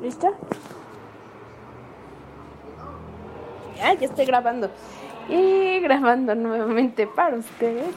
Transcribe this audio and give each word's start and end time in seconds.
¿Lista? 0.00 0.32
Ah, 3.82 3.94
ya 3.94 4.06
estoy 4.06 4.24
grabando. 4.24 4.70
Y 5.28 5.80
grabando 5.80 6.34
nuevamente 6.34 7.06
para 7.06 7.36
ustedes. 7.36 7.94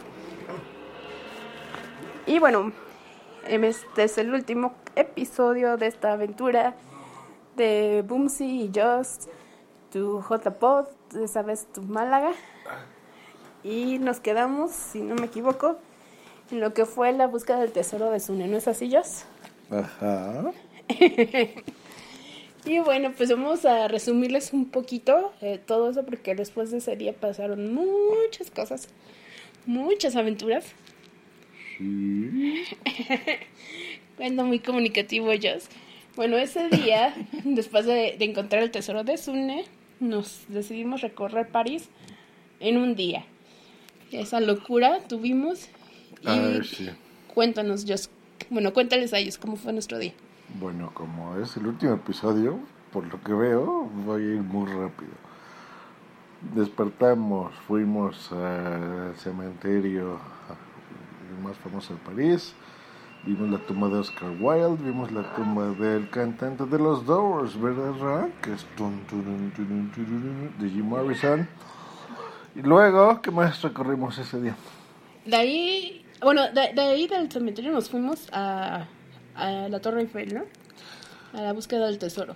Y 2.25 2.39
bueno, 2.39 2.71
este 3.47 4.03
es 4.03 4.17
el 4.17 4.33
último 4.33 4.73
episodio 4.95 5.77
de 5.77 5.87
esta 5.87 6.13
aventura 6.13 6.75
de 7.55 8.03
Boomsy 8.05 8.63
y 8.63 8.71
Just, 8.73 9.29
tu 9.91 10.21
JPod, 10.21 10.87
esa 11.21 11.41
vez 11.41 11.67
tu 11.71 11.81
Málaga. 11.81 12.31
Y 13.63 13.99
nos 13.99 14.19
quedamos, 14.19 14.71
si 14.71 15.01
no 15.01 15.15
me 15.15 15.25
equivoco, 15.25 15.77
en 16.51 16.59
lo 16.59 16.73
que 16.73 16.85
fue 16.85 17.11
la 17.13 17.27
búsqueda 17.27 17.59
del 17.59 17.71
tesoro 17.71 18.11
de 18.11 18.19
Sune, 18.19 18.47
¿no 18.47 18.57
es 18.57 18.67
así, 18.67 18.93
Just? 18.93 19.23
Ajá. 19.71 20.51
y 22.67 22.79
bueno, 22.79 23.13
pues 23.15 23.29
vamos 23.29 23.65
a 23.65 23.87
resumirles 23.87 24.53
un 24.53 24.65
poquito 24.69 25.33
eh, 25.41 25.59
todo 25.65 25.89
eso 25.89 26.05
porque 26.05 26.35
después 26.35 26.71
de 26.71 26.77
ese 26.77 26.95
día 26.95 27.13
pasaron 27.13 27.73
muchas 27.73 28.51
cosas, 28.51 28.89
muchas 29.65 30.15
aventuras. 30.15 30.65
Sí. 31.77 32.63
Cuando 34.17 34.43
muy 34.45 34.59
comunicativo 34.59 35.31
ellos. 35.31 35.65
Bueno, 36.15 36.37
ese 36.37 36.69
día, 36.69 37.13
después 37.43 37.85
de, 37.85 38.15
de 38.17 38.25
encontrar 38.25 38.63
el 38.63 38.71
tesoro 38.71 39.03
de 39.03 39.17
Sune, 39.17 39.65
nos 39.99 40.41
decidimos 40.47 41.01
recorrer 41.01 41.49
París 41.49 41.89
en 42.59 42.77
un 42.77 42.95
día. 42.95 43.25
Esa 44.11 44.39
locura 44.39 44.99
tuvimos. 45.07 45.65
Y 46.23 46.27
Ah, 46.27 46.59
sí. 46.63 46.89
cuéntanos, 47.33 47.85
Jos. 47.87 48.09
Bueno, 48.49 48.73
cuéntales 48.73 49.13
a 49.13 49.19
ellos 49.19 49.37
cómo 49.37 49.55
fue 49.57 49.73
nuestro 49.73 49.99
día. 49.99 50.13
Bueno, 50.55 50.91
como 50.93 51.37
es 51.37 51.57
el 51.57 51.67
último 51.67 51.93
episodio, 51.93 52.59
por 52.91 53.05
lo 53.05 53.21
que 53.21 53.33
veo, 53.33 53.89
voy 54.05 54.21
a 54.21 54.25
ir 54.35 54.41
muy 54.41 54.65
rápido. 54.65 55.11
Despertamos, 56.55 57.53
fuimos 57.67 58.31
al 58.31 59.13
cementerio 59.17 60.19
más 61.43 61.57
famoso 61.57 61.93
de 61.93 61.99
París, 61.99 62.53
vimos 63.25 63.49
la 63.49 63.57
tumba 63.67 63.89
de 63.89 63.97
Oscar 63.97 64.31
Wilde, 64.39 64.83
vimos 64.83 65.11
la 65.11 65.35
tumba 65.35 65.67
del 65.71 66.09
cantante 66.09 66.65
de 66.65 66.79
los 66.79 67.05
Doors, 67.05 67.59
¿verdad? 67.59 68.29
Que 68.41 68.53
es 68.53 68.65
de 70.59 70.69
Jim 70.69 70.85
Morrison. 70.85 71.47
Y 72.55 72.61
luego, 72.61 73.21
¿qué 73.21 73.31
más 73.31 73.61
recorrimos 73.61 74.17
ese 74.17 74.41
día? 74.41 74.55
De 75.25 75.35
ahí, 75.35 76.05
bueno, 76.21 76.43
de, 76.53 76.73
de 76.73 76.81
ahí 76.81 77.07
del 77.07 77.29
cementerio 77.31 77.71
nos 77.71 77.89
fuimos 77.89 78.29
a, 78.31 78.87
a 79.37 79.69
la 79.69 79.79
Torre 79.79 80.01
Eiffel, 80.01 80.33
¿no? 80.33 80.43
A 81.33 81.41
la 81.41 81.53
búsqueda 81.53 81.85
del 81.85 81.99
tesoro. 81.99 82.35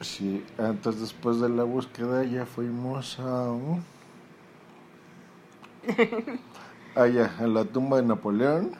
Sí, 0.00 0.44
entonces 0.58 1.02
después 1.02 1.40
de 1.40 1.48
la 1.48 1.64
búsqueda 1.64 2.24
ya 2.24 2.46
fuimos 2.46 3.18
a... 3.20 3.54
Allá, 6.94 7.30
a 7.38 7.46
la 7.46 7.64
tumba 7.64 7.98
de 7.98 8.04
Napoleón. 8.04 8.72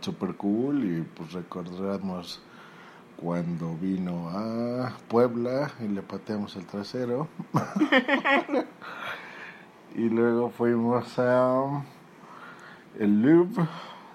Super 0.00 0.34
cool 0.34 0.84
y 0.84 1.02
pues 1.02 1.32
recordamos 1.32 2.42
cuando 3.16 3.74
vino 3.76 4.28
a 4.30 4.92
Puebla 5.08 5.70
y 5.80 5.88
le 5.88 6.02
pateamos 6.02 6.56
el 6.56 6.66
trasero. 6.66 7.28
y 9.96 10.08
luego 10.08 10.50
fuimos 10.50 11.18
a 11.18 11.84
el 12.98 13.22
Louvre, 13.22 13.66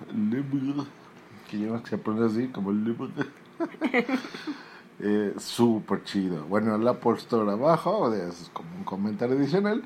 el 0.09 0.29
Louvre, 0.29 0.87
que 1.59 1.83
que 1.83 1.89
se 1.89 1.97
pronuncia 1.97 2.43
así 2.43 2.51
como 2.51 2.71
el. 2.71 2.95
Eh, 4.99 5.33
Súper 5.37 6.03
chido. 6.03 6.45
Bueno, 6.45 6.75
el 6.75 6.87
Apple 6.87 7.17
abajo, 7.51 8.13
es 8.13 8.49
como 8.53 8.69
un 8.77 8.83
comentario 8.85 9.35
adicional. 9.35 9.83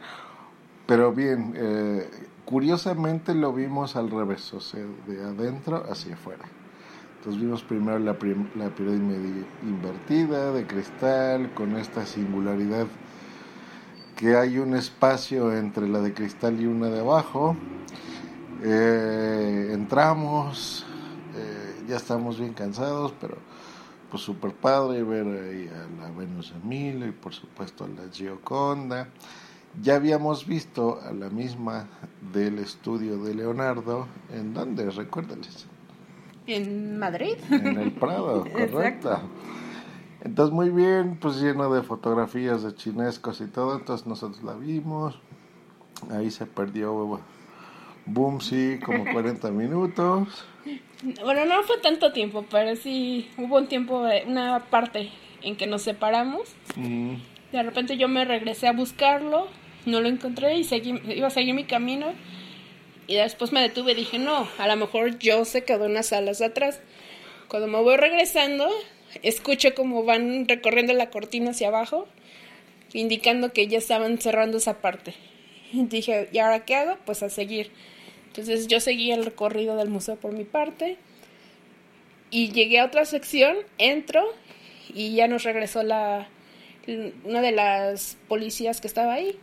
Pero 0.85 1.11
bien, 1.11 1.53
eh, 1.55 2.09
curiosamente 2.45 3.33
lo 3.33 3.51
vimos 3.51 3.95
al 3.95 4.11
revés, 4.11 4.53
o 4.53 4.59
sea, 4.59 4.83
de 5.07 5.23
adentro 5.23 5.83
hacia 5.89 6.13
afuera. 6.13 6.45
Entonces 7.17 7.41
vimos 7.41 7.63
primero 7.63 7.97
la, 7.99 8.15
la 8.55 8.69
pirámide 8.69 9.45
invertida 9.63 10.51
de 10.51 10.67
cristal 10.67 11.53
con 11.53 11.75
esta 11.77 12.05
singularidad 12.05 12.87
que 14.15 14.35
hay 14.35 14.57
un 14.57 14.75
espacio 14.75 15.55
entre 15.55 15.87
la 15.87 15.99
de 16.01 16.13
cristal 16.13 16.59
y 16.59 16.65
una 16.65 16.87
de 16.87 16.99
abajo. 16.99 17.55
Eh, 18.63 19.69
entramos, 19.73 20.85
ya 21.87 21.97
estamos 21.97 22.39
bien 22.39 22.53
cansados, 22.53 23.13
pero 23.19 23.37
pues 24.09 24.23
súper 24.23 24.53
padre 24.53 25.03
ver 25.03 25.25
ahí 25.25 25.69
a 25.69 26.01
la 26.01 26.11
Venus 26.11 26.53
de 26.53 26.67
Milo 26.67 27.07
y 27.07 27.11
por 27.11 27.33
supuesto 27.33 27.83
a 27.85 27.87
la 27.87 28.11
Gioconda. 28.11 29.09
Ya 29.81 29.95
habíamos 29.95 30.47
visto 30.47 30.99
a 31.01 31.11
la 31.11 31.29
misma 31.29 31.87
del 32.33 32.59
estudio 32.59 33.17
de 33.17 33.35
Leonardo, 33.35 34.07
¿en 34.33 34.53
dónde? 34.53 34.89
Recuérdales. 34.89 35.67
¿En 36.47 36.97
Madrid? 36.97 37.35
En 37.51 37.77
el 37.77 37.91
Prado, 37.91 38.45
correcto. 38.51 39.19
Entonces 40.21 40.53
muy 40.53 40.69
bien, 40.69 41.17
pues 41.21 41.39
lleno 41.39 41.71
de 41.71 41.83
fotografías 41.83 42.63
de 42.63 42.73
chinescos 42.73 43.39
y 43.41 43.47
todo, 43.47 43.77
entonces 43.77 44.07
nosotros 44.07 44.43
la 44.43 44.55
vimos. 44.55 45.19
Ahí 46.09 46.31
se 46.31 46.45
perdió 46.45 47.19
Boomsy 48.07 48.79
como 48.83 49.05
40 49.13 49.51
minutos. 49.51 50.45
Bueno, 51.23 51.45
no 51.45 51.63
fue 51.63 51.77
tanto 51.79 52.11
tiempo, 52.11 52.45
pero 52.49 52.75
sí 52.75 53.29
hubo 53.37 53.57
un 53.57 53.67
tiempo, 53.67 54.07
eh, 54.07 54.23
una 54.25 54.65
parte 54.65 55.09
en 55.43 55.55
que 55.55 55.67
nos 55.67 55.83
separamos. 55.83 56.49
Mm, 56.75 57.15
De 57.51 57.63
repente 57.63 57.97
yo 57.97 58.07
me 58.07 58.25
regresé 58.25 58.67
a 58.67 58.73
buscarlo, 58.73 59.47
no 59.85 60.01
lo 60.01 60.09
encontré 60.09 60.57
y 60.57 60.63
seguí, 60.63 60.99
iba 61.15 61.27
a 61.27 61.31
seguir 61.31 61.53
mi 61.53 61.65
camino. 61.65 62.07
Y 63.05 63.15
después 63.15 63.53
me 63.53 63.61
detuve 63.61 63.93
y 63.93 63.95
dije, 63.95 64.19
no, 64.19 64.47
a 64.57 64.67
lo 64.67 64.75
mejor 64.75 65.17
yo 65.19 65.45
se 65.45 65.63
quedó 65.63 65.85
en 65.85 65.93
las 65.93 66.07
salas 66.07 66.39
de 66.39 66.45
atrás. 66.45 66.81
Cuando 67.47 67.67
me 67.69 67.79
voy 67.81 67.95
regresando, 67.95 68.67
escucho 69.23 69.73
como 69.75 70.03
van 70.03 70.45
recorriendo 70.49 70.91
la 70.93 71.09
cortina 71.09 71.51
hacia 71.51 71.69
abajo, 71.69 72.07
indicando 72.91 73.53
que 73.53 73.67
ya 73.67 73.77
estaban 73.77 74.17
cerrando 74.17 74.57
esa 74.57 74.81
parte. 74.81 75.13
Y 75.71 75.83
dije, 75.83 76.27
¿y 76.33 76.39
ahora 76.39 76.65
qué 76.65 76.75
hago? 76.75 76.97
Pues 77.05 77.23
a 77.23 77.29
seguir. 77.29 77.71
Entonces 78.37 78.67
yo 78.67 78.79
seguí 78.79 79.11
el 79.11 79.25
recorrido 79.25 79.75
del 79.75 79.89
museo 79.89 80.15
por 80.15 80.31
mi 80.31 80.43
parte 80.43 80.97
y 82.29 82.51
llegué 82.51 82.79
a 82.79 82.85
otra 82.85 83.03
sección, 83.05 83.55
entro 83.79 84.23
y 84.93 85.15
ya 85.15 85.27
nos 85.27 85.43
regresó 85.43 85.81
la 85.81 86.29
una 87.25 87.41
de 87.41 87.51
las 87.51 88.17
policías 88.29 88.79
que 88.79 88.87
estaba 88.87 89.13
ahí 89.15 89.35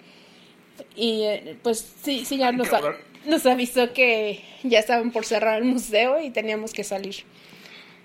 y 0.96 1.22
eh, 1.24 1.56
pues 1.62 1.94
sí, 2.02 2.24
sí 2.24 2.38
ya 2.38 2.52
nos, 2.52 2.72
a- 2.72 2.80
nos 3.26 3.44
avisó 3.46 3.92
que 3.92 4.40
ya 4.62 4.78
estaban 4.78 5.10
por 5.10 5.24
cerrar 5.26 5.58
el 5.60 5.64
museo 5.68 6.20
y 6.22 6.30
teníamos 6.30 6.72
que 6.72 6.84
salir. 6.84 7.16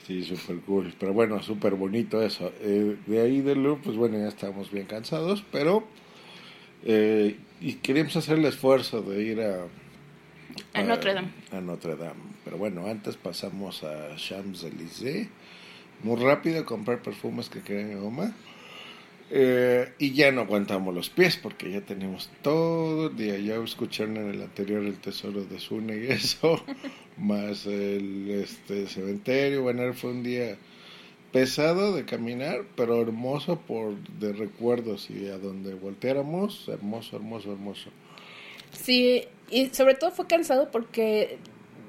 Sí, 0.07 0.23
súper 0.23 0.57
cool. 0.61 0.93
Pero 0.99 1.13
bueno, 1.13 1.41
súper 1.43 1.75
bonito 1.75 2.21
eso. 2.23 2.51
Eh, 2.61 2.95
de 3.05 3.21
ahí 3.21 3.41
del 3.41 3.61
Louvre, 3.61 3.81
pues 3.83 3.95
bueno, 3.95 4.17
ya 4.17 4.27
estábamos 4.27 4.71
bien 4.71 4.87
cansados, 4.87 5.43
pero... 5.51 5.87
eh, 6.83 7.37
y 7.61 7.73
queríamos 7.73 8.15
hacer 8.15 8.39
el 8.39 8.45
esfuerzo 8.45 9.01
de 9.03 9.21
ir 9.21 9.41
a... 9.41 9.67
A 10.73 10.81
Notre 10.83 11.13
Dame. 11.13 11.29
A 11.51 11.61
Notre 11.61 11.95
Dame. 11.95 12.21
Pero 12.43 12.57
bueno, 12.57 12.87
antes 12.87 13.15
pasamos 13.17 13.83
a 13.83 14.15
Champs-Élysées. 14.15 15.29
Muy 16.03 16.15
rápido 16.21 16.65
comprar 16.65 17.01
perfumes 17.01 17.49
que 17.49 17.61
querían 17.61 17.89
mi 17.89 17.95
mamá. 17.95 18.33
Eh, 19.31 19.93
y 19.99 20.13
ya 20.13 20.31
no 20.31 20.41
aguantamos 20.41 20.93
los 20.93 21.11
pies 21.11 21.37
porque 21.37 21.69
ya 21.69 21.81
tenemos 21.81 22.29
todo 22.41 23.07
el 23.07 23.15
día. 23.15 23.37
Ya 23.37 23.55
escucharon 23.63 24.17
en 24.17 24.29
el 24.31 24.41
anterior 24.41 24.83
el 24.83 24.97
tesoro 24.97 25.43
de 25.43 25.59
Sune 25.59 25.97
y 25.97 26.07
eso, 26.07 26.63
más 27.17 27.65
el 27.65 28.29
este, 28.29 28.87
cementerio. 28.87 29.61
Bueno, 29.61 29.93
fue 29.93 30.11
un 30.11 30.23
día 30.23 30.57
pesado 31.31 31.95
de 31.95 32.05
caminar, 32.05 32.65
pero 32.75 33.01
hermoso 33.01 33.59
por 33.59 33.95
de 34.19 34.33
recuerdos 34.33 35.09
y 35.11 35.27
a 35.27 35.37
donde 35.37 35.75
volteáramos, 35.75 36.67
hermoso, 36.67 37.17
hermoso, 37.17 37.51
hermoso. 37.51 37.89
Sí, 38.71 39.25
y 39.51 39.69
sobre 39.69 39.95
todo 39.95 40.11
fue 40.11 40.27
cansado 40.27 40.69
porque 40.71 41.39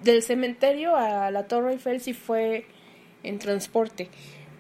del 0.02 0.22
cementerio 0.22 0.96
a 0.96 1.30
la 1.30 1.46
Torre 1.46 1.72
Eiffel 1.72 2.00
sí 2.00 2.12
fue 2.14 2.64
en 3.22 3.38
transporte, 3.38 4.08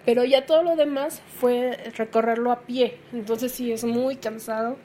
pero 0.04 0.24
ya 0.24 0.46
todo 0.46 0.62
lo 0.62 0.76
demás 0.76 1.22
fue 1.38 1.92
recorrerlo 1.96 2.52
a 2.52 2.60
pie, 2.60 2.98
entonces 3.12 3.52
sí 3.52 3.72
es 3.72 3.84
muy 3.84 4.16
cansado, 4.16 4.76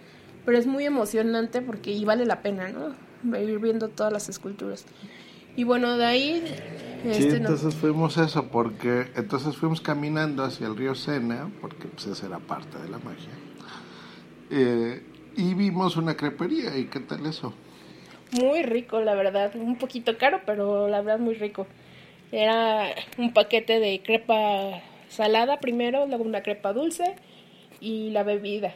pero 0.45 0.57
es 0.57 0.67
muy 0.67 0.85
emocionante 0.85 1.61
porque 1.61 1.91
y 1.91 2.05
vale 2.05 2.25
la 2.25 2.41
pena, 2.41 2.69
¿no? 2.69 2.95
Ir 3.39 3.59
viendo 3.59 3.89
todas 3.89 4.13
las 4.13 4.29
esculturas. 4.29 4.85
Y 5.55 5.63
bueno, 5.63 5.97
de 5.97 6.05
ahí... 6.05 6.43
Sí, 7.03 7.09
este, 7.09 7.39
no- 7.39 7.49
entonces 7.49 7.75
fuimos 7.75 8.17
eso, 8.17 8.47
porque 8.49 9.07
entonces 9.15 9.55
fuimos 9.57 9.81
caminando 9.81 10.43
hacia 10.43 10.67
el 10.67 10.75
río 10.75 10.95
Sena, 10.95 11.49
porque 11.61 11.87
pues 11.87 12.07
esa 12.07 12.25
era 12.27 12.39
parte 12.39 12.77
de 12.77 12.89
la 12.89 12.97
magia. 12.99 13.29
Eh, 14.49 15.01
y 15.35 15.53
vimos 15.53 15.97
una 15.97 16.15
crepería, 16.15 16.77
¿y 16.77 16.85
qué 16.85 16.99
tal 16.99 17.25
eso? 17.25 17.53
Muy 18.31 18.63
rico, 18.63 18.99
la 19.01 19.15
verdad. 19.15 19.55
Un 19.55 19.77
poquito 19.77 20.17
caro, 20.17 20.41
pero 20.45 20.87
la 20.87 21.01
verdad 21.01 21.19
muy 21.19 21.35
rico. 21.35 21.67
Era 22.31 22.93
un 23.17 23.33
paquete 23.33 23.79
de 23.79 24.01
crepa 24.01 24.81
salada 25.09 25.59
primero, 25.59 26.05
luego 26.05 26.23
una 26.23 26.43
crepa 26.43 26.73
dulce 26.73 27.15
y 27.79 28.09
la 28.09 28.23
bebida. 28.23 28.73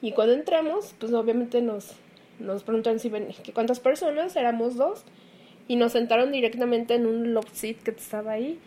Y 0.00 0.12
cuando 0.12 0.34
entramos, 0.34 0.94
pues 0.98 1.12
obviamente 1.12 1.62
nos, 1.62 1.94
nos 2.38 2.62
preguntaron 2.64 2.98
si 2.98 3.08
ven, 3.08 3.28
cuántas 3.54 3.80
personas, 3.80 4.36
éramos 4.36 4.76
dos, 4.76 5.04
y 5.68 5.76
nos 5.76 5.92
sentaron 5.92 6.32
directamente 6.32 6.94
en 6.94 7.06
un 7.06 7.34
love 7.34 7.48
seat 7.52 7.78
que 7.82 7.92
estaba 7.92 8.32
ahí. 8.32 8.58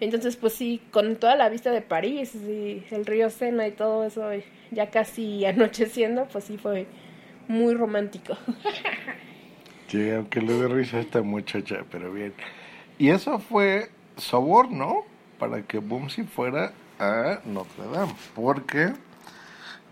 Entonces, 0.00 0.36
pues 0.36 0.52
sí, 0.52 0.80
con 0.90 1.16
toda 1.16 1.36
la 1.36 1.48
vista 1.48 1.70
de 1.70 1.80
París 1.80 2.34
y 2.34 2.82
el 2.90 3.06
río 3.06 3.30
Sena 3.30 3.66
y 3.68 3.72
todo 3.72 4.04
eso, 4.04 4.28
ya 4.70 4.90
casi 4.90 5.44
anocheciendo, 5.44 6.26
pues 6.30 6.44
sí 6.44 6.58
fue 6.58 6.86
muy 7.48 7.74
romántico. 7.74 8.36
Sí, 9.92 10.10
aunque 10.10 10.40
le 10.40 10.54
dé 10.54 10.68
risa 10.68 10.96
a 10.96 11.00
esta 11.00 11.20
muchacha, 11.20 11.84
pero 11.90 12.10
bien. 12.10 12.32
Y 12.96 13.10
eso 13.10 13.38
fue 13.38 13.90
soborno 14.16 15.04
para 15.38 15.60
que 15.66 15.80
Bumsy 15.80 16.22
fuera 16.22 16.72
a 16.98 17.40
Notre 17.44 17.86
Dame, 17.92 18.14
porque 18.34 18.94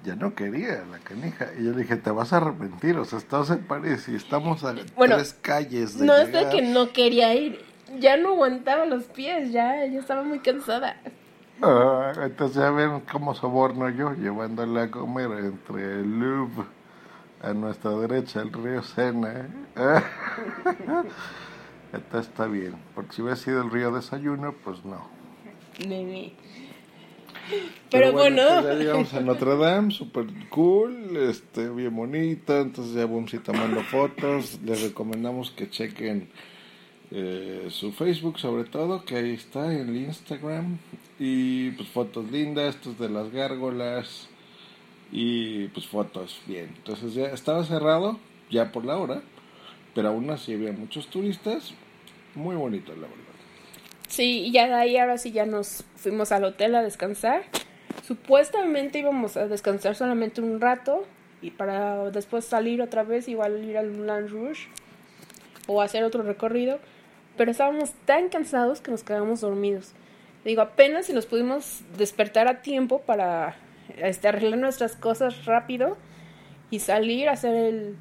ya 0.02 0.16
no 0.16 0.34
quería 0.34 0.86
la 0.90 1.00
canija. 1.00 1.48
Y 1.58 1.64
yo 1.64 1.72
le 1.72 1.82
dije, 1.82 1.96
te 1.96 2.10
vas 2.10 2.32
a 2.32 2.38
arrepentir, 2.38 2.96
o 2.96 3.04
sea, 3.04 3.18
estamos 3.18 3.50
en 3.50 3.62
París 3.66 4.08
y 4.08 4.14
estamos 4.14 4.64
a 4.64 4.74
tres 4.74 5.34
calles 5.42 5.98
de 5.98 6.06
No 6.06 6.16
es 6.16 6.32
de 6.32 6.48
que 6.48 6.62
no 6.62 6.94
quería 6.94 7.34
ir, 7.34 7.62
ya 7.98 8.16
no 8.16 8.30
aguantaba 8.30 8.86
los 8.86 9.04
pies, 9.04 9.52
ya, 9.52 9.84
ya 9.84 10.00
estaba 10.00 10.22
muy 10.22 10.38
cansada. 10.38 10.96
Ah, 11.60 12.14
entonces 12.22 12.56
ya 12.56 12.70
ven 12.70 13.00
cómo 13.00 13.34
soborno 13.34 13.90
yo, 13.90 14.14
llevándola 14.14 14.84
a 14.84 14.90
comer 14.90 15.30
entre 15.44 16.00
el 16.00 16.20
Louvre 16.20 16.79
a 17.42 17.52
nuestra 17.54 17.90
derecha 17.92 18.42
el 18.42 18.52
río 18.52 18.82
Sena. 18.82 19.48
Esto 21.92 22.18
está 22.18 22.46
bien, 22.46 22.76
porque 22.94 23.12
si 23.14 23.22
hubiera 23.22 23.36
sido 23.36 23.62
el 23.62 23.70
río 23.70 23.90
Desayuno, 23.90 24.54
pues 24.64 24.84
no. 24.84 25.08
Pero, 27.90 28.12
bueno, 28.12 28.42
pues 28.46 28.64
ya 28.64 28.74
llegamos 28.74 29.14
a 29.14 29.20
Notre 29.20 29.56
Dame, 29.56 29.90
super 29.90 30.26
cool, 30.50 31.16
este, 31.16 31.68
bien 31.68 31.94
bonita, 31.96 32.60
entonces 32.60 32.94
ya 32.94 33.06
vamos 33.06 33.32
a 33.32 33.36
ir 33.36 33.42
tomando 33.42 33.82
fotos, 33.82 34.60
les 34.64 34.82
recomendamos 34.82 35.50
que 35.50 35.68
chequen 35.68 36.28
eh, 37.10 37.66
su 37.70 37.90
Facebook 37.90 38.38
sobre 38.38 38.64
todo, 38.64 39.04
que 39.04 39.16
ahí 39.16 39.32
está, 39.32 39.74
el 39.74 39.96
Instagram, 39.96 40.78
y 41.18 41.72
pues 41.72 41.88
fotos 41.88 42.30
lindas, 42.30 42.76
estos 42.76 42.98
de 42.98 43.08
las 43.08 43.32
gárgolas, 43.32 44.29
y 45.12 45.68
pues 45.68 45.86
fotos 45.86 46.40
bien. 46.46 46.72
Entonces 46.76 47.14
ya 47.14 47.26
estaba 47.26 47.64
cerrado 47.64 48.18
ya 48.50 48.72
por 48.72 48.84
la 48.84 48.96
hora, 48.96 49.22
pero 49.94 50.08
aún 50.08 50.30
así 50.30 50.54
había 50.54 50.72
muchos 50.72 51.08
turistas, 51.08 51.74
muy 52.34 52.56
bonito 52.56 52.92
la 52.92 53.08
verdad. 53.08 53.16
Sí, 54.08 54.46
y 54.46 54.52
ya 54.52 54.66
de 54.66 54.74
ahí 54.74 54.96
ahora 54.96 55.18
sí 55.18 55.30
ya 55.30 55.46
nos 55.46 55.84
fuimos 55.96 56.32
al 56.32 56.44
hotel 56.44 56.74
a 56.74 56.82
descansar. 56.82 57.44
Supuestamente 58.04 58.98
íbamos 58.98 59.36
a 59.36 59.46
descansar 59.46 59.94
solamente 59.94 60.40
un 60.40 60.60
rato 60.60 61.04
y 61.42 61.52
para 61.52 62.10
después 62.10 62.44
salir 62.44 62.82
otra 62.82 63.04
vez, 63.04 63.28
igual 63.28 63.64
ir 63.64 63.78
al 63.78 63.90
Moulin 63.90 64.28
Rouge 64.28 64.68
o 65.66 65.80
hacer 65.80 66.02
otro 66.02 66.22
recorrido, 66.22 66.80
pero 67.36 67.52
estábamos 67.52 67.92
tan 68.04 68.28
cansados 68.28 68.80
que 68.80 68.90
nos 68.90 69.04
quedamos 69.04 69.40
dormidos. 69.40 69.92
Digo, 70.44 70.62
apenas 70.62 71.06
si 71.06 71.12
nos 71.12 71.26
pudimos 71.26 71.82
despertar 71.96 72.48
a 72.48 72.62
tiempo 72.62 73.02
para 73.02 73.56
este, 73.98 74.28
arreglar 74.28 74.58
nuestras 74.58 74.96
cosas 74.96 75.44
rápido 75.44 75.96
y 76.70 76.80
salir 76.80 77.28
hacer 77.28 77.54
el, 77.54 77.96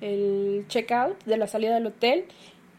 el 0.00 0.64
check-out 0.68 1.22
de 1.24 1.36
la 1.36 1.46
salida 1.46 1.74
del 1.74 1.86
hotel 1.86 2.24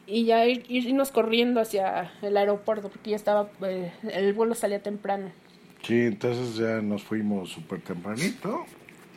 y 0.08 0.26
ya 0.26 0.46
irnos 0.46 1.12
corriendo 1.12 1.60
hacia 1.62 2.12
el 2.22 2.38
aeropuerto 2.38 2.90
porque 2.90 3.12
ya 3.12 3.16
estaba, 3.16 3.50
eh, 3.62 3.92
el 4.12 4.34
vuelo 4.34 4.56
salía 4.56 4.82
temprano. 4.82 5.32
Sí, 5.82 6.02
entonces 6.02 6.58
ya 6.58 6.82
nos 6.82 7.04
fuimos 7.04 7.50
súper 7.50 7.82
tempranito 7.82 8.66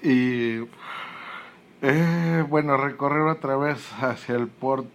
y 0.03 0.61
eh, 1.83 2.45
bueno, 2.49 2.77
recorrer 2.77 3.23
otra 3.23 3.57
vez 3.57 3.93
hacia 4.01 4.35
el 4.35 4.49
port, 4.49 4.89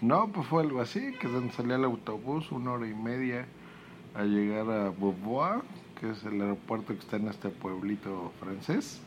no, 0.00 0.30
pues 0.32 0.46
fue 0.46 0.62
algo 0.62 0.80
así, 0.80 1.12
que 1.20 1.28
donde 1.28 1.52
salía 1.52 1.76
el 1.76 1.84
autobús, 1.84 2.52
una 2.52 2.72
hora 2.72 2.86
y 2.86 2.94
media 2.94 3.46
a 4.16 4.24
llegar 4.24 4.70
a 4.70 4.90
Beauvoir, 4.90 5.62
que 6.00 6.10
es 6.10 6.24
el 6.24 6.40
aeropuerto 6.40 6.94
que 6.94 7.00
está 7.00 7.16
en 7.16 7.28
este 7.28 7.48
pueblito 7.50 8.32
francés, 8.40 9.00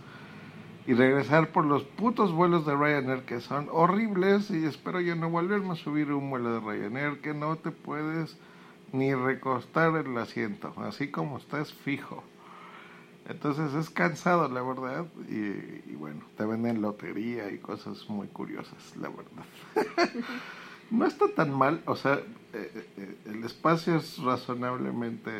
y 0.85 0.93
regresar 0.93 1.49
por 1.49 1.65
los 1.65 1.83
putos 1.83 2.31
vuelos 2.31 2.65
de 2.65 2.75
Ryanair 2.75 3.23
que 3.23 3.41
son 3.41 3.67
horribles 3.71 4.49
y 4.49 4.65
espero 4.65 4.99
yo 5.01 5.15
no 5.15 5.29
volverme 5.29 5.73
a 5.73 5.75
subir 5.75 6.11
un 6.11 6.29
vuelo 6.29 6.53
de 6.53 6.59
Ryanair 6.59 7.21
que 7.21 7.33
no 7.33 7.57
te 7.57 7.71
puedes 7.71 8.37
ni 8.91 9.13
recostar 9.13 9.95
el 9.97 10.17
asiento, 10.17 10.73
así 10.77 11.11
como 11.11 11.37
estás 11.37 11.73
fijo. 11.73 12.23
Entonces 13.27 13.75
es 13.75 13.91
cansado, 13.91 14.49
la 14.49 14.63
verdad, 14.63 15.05
y, 15.27 15.93
bueno, 15.93 16.21
te 16.35 16.45
venden 16.45 16.81
lotería 16.81 17.51
y 17.51 17.59
cosas 17.59 18.09
muy 18.09 18.27
curiosas, 18.27 18.97
la 18.97 19.09
verdad. 19.09 19.45
no 20.91 21.05
está 21.05 21.27
tan 21.35 21.51
mal, 21.51 21.81
o 21.85 21.95
sea, 21.95 22.15
eh, 22.53 22.85
eh, 22.97 23.15
el 23.25 23.43
espacio 23.43 23.97
es 23.97 24.17
razonablemente 24.17 25.31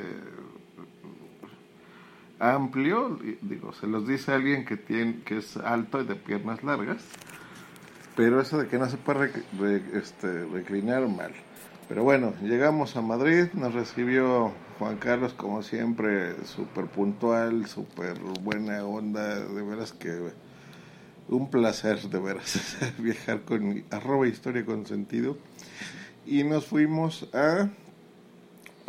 amplio, 2.40 3.19
digo, 3.42 3.74
se 3.74 3.88
los 3.88 4.07
dice 4.07 4.31
alguien 4.34 4.66
que 4.66 4.78
tiene 4.78 5.22
que 5.24 5.38
es 5.38 5.57
alto 5.57 6.01
y 6.01 6.06
de 6.06 6.16
piernas 6.16 6.63
largas, 6.63 7.04
pero 8.16 8.40
eso 8.40 8.57
de 8.57 8.68
que 8.68 8.78
no 8.78 8.88
se 8.90 8.98
puede 8.98 9.31
este, 9.94 10.46
reclinar 10.46 11.07
mal. 11.07 11.34
Pero 11.90 12.04
bueno, 12.04 12.34
llegamos 12.42 12.95
a 12.95 13.02
Madrid, 13.02 13.48
nos 13.54 13.74
recibió 13.74 14.52
Juan 14.78 14.98
Carlos 14.98 15.34
como 15.34 15.63
siempre, 15.63 16.36
súper 16.45 16.86
puntual, 16.86 17.66
súper 17.66 18.19
buena 18.42 18.86
onda, 18.86 19.40
de 19.40 19.62
veras 19.63 19.92
que 19.92 20.31
un 21.30 21.50
placer 21.50 22.00
de 22.02 22.20
veras 22.20 22.78
viajar 22.98 23.42
con 23.42 23.84
arroba 23.92 24.28
historia 24.28 24.66
con 24.66 24.86
sentido. 24.86 25.38
Y 26.26 26.44
nos 26.44 26.66
fuimos 26.66 27.28
a 27.34 27.70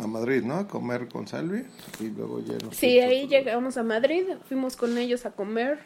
a 0.01 0.07
Madrid, 0.07 0.43
¿no? 0.43 0.55
A 0.55 0.67
comer 0.67 1.07
con 1.07 1.27
Salvi 1.27 1.63
y 1.99 2.05
luego 2.05 2.39
ya 2.43 2.55
Sí, 2.71 2.99
ahí 2.99 3.27
llegamos 3.27 3.77
a 3.77 3.83
Madrid, 3.83 4.23
fuimos 4.47 4.75
con 4.75 4.97
ellos 4.97 5.25
a 5.25 5.31
comer. 5.31 5.79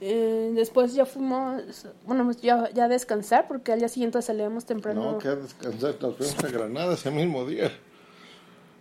Eh, 0.00 0.52
después 0.54 0.94
ya 0.94 1.04
fuimos, 1.04 1.86
bueno, 2.06 2.24
pues 2.24 2.40
ya, 2.40 2.70
ya 2.70 2.86
a 2.86 2.88
descansar 2.88 3.46
porque 3.46 3.72
al 3.72 3.78
día 3.80 3.88
siguiente 3.88 4.20
salíamos 4.22 4.64
temprano. 4.64 5.12
No, 5.12 5.18
que 5.18 5.28
a 5.28 5.36
descansar, 5.36 5.96
nos 6.00 6.16
fuimos 6.16 6.44
a 6.44 6.48
Granada 6.48 6.94
ese 6.94 7.10
mismo 7.10 7.46
día. 7.46 7.70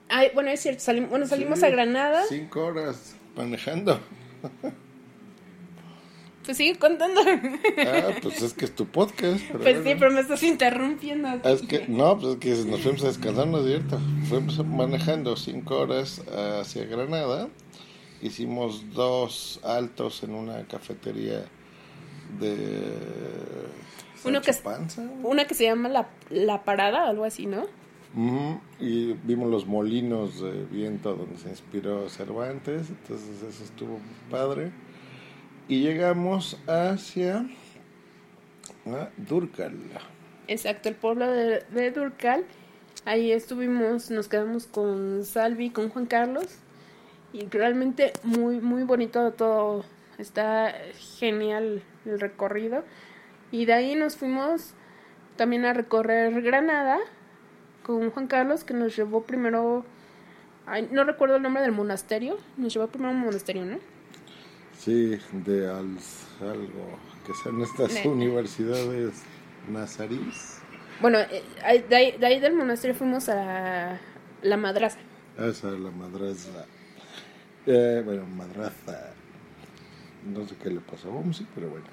Ay, 0.08 0.30
bueno, 0.34 0.50
es 0.50 0.62
cierto, 0.62 0.82
salimos, 0.82 1.10
bueno, 1.12 1.28
salimos 1.28 1.62
a 1.62 1.70
Granada. 1.70 2.24
Cinco 2.28 2.66
horas 2.66 3.16
manejando. 3.36 4.00
Pues 6.46 6.58
sigue 6.58 6.78
contando. 6.80 7.22
Ah, 7.22 8.16
pues 8.22 8.42
es 8.42 8.54
que 8.54 8.66
es 8.66 8.76
tu 8.76 8.86
podcast. 8.86 9.44
pues 9.52 9.78
sí, 9.84 9.96
pero 10.00 10.12
me 10.12 10.22
estás 10.22 10.42
interrumpiendo. 10.44 11.28
Es 11.44 11.62
que, 11.62 11.88
no, 11.88 12.18
pues 12.18 12.34
es 12.34 12.40
que 12.40 12.70
nos 12.70 12.82
fuimos 12.82 13.04
a 13.04 13.08
descansar, 13.08 13.48
no 13.48 13.60
es 13.60 13.66
cierto. 13.66 14.00
Fuimos 14.28 14.66
manejando 14.66 15.36
cinco 15.36 15.78
horas 15.78 16.22
hacia 16.60 16.86
Granada. 16.86 17.50
Hicimos 18.22 18.92
dos 18.94 19.60
altos 19.64 20.24
en 20.24 20.34
una 20.34 20.66
cafetería 20.66 21.46
de. 22.40 22.94
Uno 24.26 24.42
que, 24.42 24.52
una 25.24 25.46
que 25.46 25.54
se 25.56 25.64
llama 25.64 25.88
La, 25.88 26.10
la 26.30 26.64
Parada, 26.64 27.08
algo 27.08 27.24
así, 27.24 27.46
¿no? 27.46 27.66
Y 28.80 29.14
vimos 29.24 29.50
los 29.50 29.68
molinos 29.68 30.42
de 30.42 30.66
viento 30.66 31.16
donde 31.16 31.38
se 31.38 31.50
inspiró 31.50 32.10
Cervantes, 32.10 32.90
entonces 32.90 33.44
eso 33.48 33.64
estuvo 33.64 34.00
padre. 34.32 34.72
Y 35.70 35.82
llegamos 35.82 36.58
hacia 36.66 37.46
Durcal. 39.18 39.78
Exacto, 40.48 40.90
el 40.90 40.96
pueblo 40.96 41.28
de, 41.32 41.92
Durcal. 41.92 42.44
Ahí 43.06 43.32
estuvimos, 43.32 44.10
nos 44.10 44.28
quedamos 44.28 44.66
con 44.66 45.24
Salvi, 45.24 45.70
con 45.70 45.90
Juan 45.90 46.08
Carlos. 46.08 46.58
Y 47.34 47.46
realmente 47.50 48.14
muy, 48.24 48.60
muy 48.60 48.82
bonito 48.82 49.32
todo. 49.34 49.86
Está 50.18 50.74
genial 51.20 51.84
el 52.04 52.20
recorrido. 52.20 52.84
Y 53.52 53.66
de 53.66 53.74
ahí 53.74 53.94
nos 53.94 54.18
fuimos 54.18 54.74
también 55.36 55.66
a 55.66 55.74
recorrer 55.74 56.42
Granada 56.42 56.98
con 57.84 58.10
Juan 58.10 58.26
Carlos, 58.26 58.64
que 58.64 58.74
nos 58.74 58.96
llevó 58.96 59.22
primero. 59.22 59.86
no 60.90 61.04
recuerdo 61.04 61.36
el 61.36 61.44
nombre 61.44 61.62
del 61.62 61.74
monasterio. 61.74 62.40
Nos 62.58 62.74
llevó 62.74 62.88
primero 62.88 63.12
a 63.12 63.14
un 63.14 63.20
monasterio, 63.20 63.66
¿no? 63.66 63.99
Sí, 64.80 65.20
de 65.34 65.70
algo, 65.70 66.98
que 67.28 67.34
son 67.44 67.62
estas 67.62 68.06
universidades 68.06 69.24
nazarís. 69.68 70.62
Bueno, 71.02 71.20
eh, 71.20 71.44
de 71.90 71.96
ahí, 71.96 72.12
de 72.18 72.26
ahí, 72.26 72.40
del 72.40 72.56
monasterio 72.56 72.96
fuimos 72.96 73.28
a 73.28 74.00
la 74.42 74.58
madraza. 74.58 75.00
Esa, 75.38 75.72
la 75.72 75.92
madraza. 75.92 76.66
Eh, 77.66 78.02
bueno, 78.06 78.26
madraza. 78.26 79.14
No 80.26 80.48
sé 80.48 80.56
qué 80.56 80.70
le 80.70 80.80
pasó 80.80 81.10
a 81.10 81.34
sí, 81.34 81.46
pero 81.54 81.70
bueno. 81.70 81.88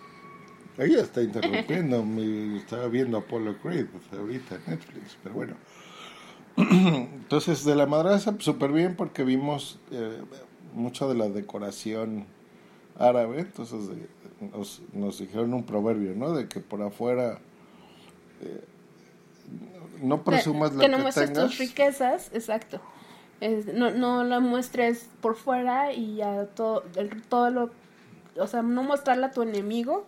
Ahí 0.78 0.94
está 0.94 1.22
interrumpiendo. 1.22 2.04
estaba 2.56 2.86
viendo 2.86 3.18
Apollo 3.18 3.58
Creed 3.58 3.86
ahorita 4.16 4.54
en 4.54 4.62
Netflix, 4.68 5.18
pero 5.24 5.34
bueno. 5.34 5.56
Entonces, 6.56 7.64
de 7.64 7.74
la 7.74 7.86
madraza, 7.86 8.36
súper 8.38 8.70
bien 8.70 8.94
porque 8.94 9.24
vimos 9.24 9.80
eh, 9.90 10.22
mucha 10.72 11.08
de 11.08 11.16
la 11.16 11.28
decoración 11.28 12.26
árabe. 12.98 13.40
Entonces, 13.40 13.88
de- 13.88 14.08
nos, 14.52 14.82
nos 14.92 15.18
dijeron 15.18 15.54
un 15.54 15.64
proverbio, 15.64 16.14
¿no? 16.14 16.32
De 16.32 16.46
que 16.48 16.60
por 16.60 16.82
afuera 16.82 17.38
eh, 18.42 18.64
no 20.02 20.22
presumas 20.22 20.72
lo 20.72 20.80
que 20.80 20.86
que, 20.86 20.92
no 20.92 20.98
muestres 20.98 21.32
tengas. 21.32 21.46
tus 21.50 21.58
riquezas, 21.58 22.30
exacto. 22.34 22.80
Es- 23.40 23.72
no, 23.72 23.90
no 23.90 24.24
la 24.24 24.40
muestres 24.40 25.08
por 25.20 25.36
fuera 25.36 25.92
y 25.92 26.16
ya 26.16 26.46
todo, 26.46 26.84
el- 26.96 27.22
todo 27.22 27.50
lo, 27.50 27.70
o 28.38 28.46
sea, 28.46 28.62
no 28.62 28.82
mostrarle 28.82 29.26
a 29.26 29.30
tu 29.30 29.42
enemigo, 29.42 30.04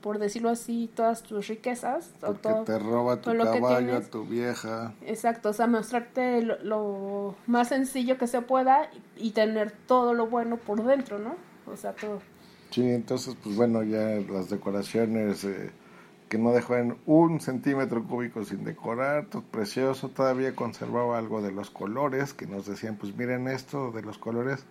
por 0.00 0.18
decirlo 0.18 0.48
así, 0.50 0.90
todas 0.94 1.22
tus 1.22 1.48
riquezas. 1.48 2.10
Porque 2.20 2.40
todo, 2.48 2.64
te 2.64 2.78
roba 2.78 3.20
tu 3.20 3.36
caballo, 3.36 3.86
tienes. 3.88 4.10
tu 4.10 4.24
vieja. 4.24 4.94
Exacto, 5.02 5.50
o 5.50 5.52
sea, 5.52 5.66
mostrarte 5.66 6.40
lo, 6.42 6.58
lo 6.62 7.34
más 7.46 7.68
sencillo 7.68 8.16
que 8.16 8.26
se 8.26 8.40
pueda 8.40 8.88
y, 9.16 9.26
y 9.28 9.30
tener 9.32 9.72
todo 9.72 10.14
lo 10.14 10.28
bueno 10.28 10.56
por 10.56 10.82
dentro, 10.84 11.18
¿no? 11.18 11.34
O 11.72 11.76
sea, 11.76 11.92
todo. 11.92 12.20
Sí, 12.70 12.82
entonces, 12.82 13.36
pues 13.42 13.56
bueno, 13.56 13.82
ya 13.82 14.20
las 14.30 14.50
decoraciones 14.50 15.44
eh, 15.44 15.70
que 16.28 16.38
no 16.38 16.52
dejaban 16.52 16.98
un 17.06 17.40
centímetro 17.40 18.04
cúbico 18.04 18.44
sin 18.44 18.64
decorar, 18.64 19.26
todo 19.26 19.42
precioso, 19.42 20.08
todavía 20.10 20.54
conservaba 20.54 21.18
algo 21.18 21.40
de 21.40 21.50
los 21.50 21.70
colores, 21.70 22.34
que 22.34 22.46
nos 22.46 22.66
decían, 22.66 22.96
pues 22.96 23.16
miren 23.16 23.48
esto 23.48 23.90
de 23.90 24.02
los 24.02 24.18
colores, 24.18 24.66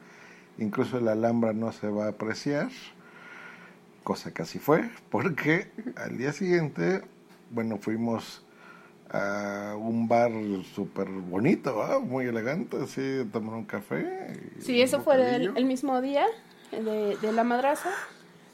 incluso 0.59 0.99
el 0.99 1.07
alhambra 1.07 1.53
no 1.53 1.71
se 1.71 1.87
va 1.87 2.05
a 2.05 2.09
apreciar, 2.09 2.69
cosa 4.03 4.31
que 4.33 4.43
así 4.43 4.59
fue, 4.59 4.89
porque 5.09 5.71
al 5.95 6.17
día 6.17 6.33
siguiente, 6.33 7.01
bueno, 7.49 7.77
fuimos 7.77 8.43
a 9.09 9.75
un 9.79 10.07
bar 10.07 10.31
súper 10.75 11.09
bonito, 11.09 12.01
muy 12.01 12.25
elegante, 12.25 12.77
así, 12.83 13.27
tomar 13.31 13.55
un 13.55 13.65
café. 13.65 14.33
y 14.57 14.61
Sí, 14.61 14.81
eso 14.81 15.01
fue 15.01 15.35
el, 15.35 15.57
el 15.57 15.65
mismo 15.65 15.99
día 16.01 16.25
de, 16.71 17.17
de 17.17 17.31
la 17.31 17.43
madraza. 17.43 17.91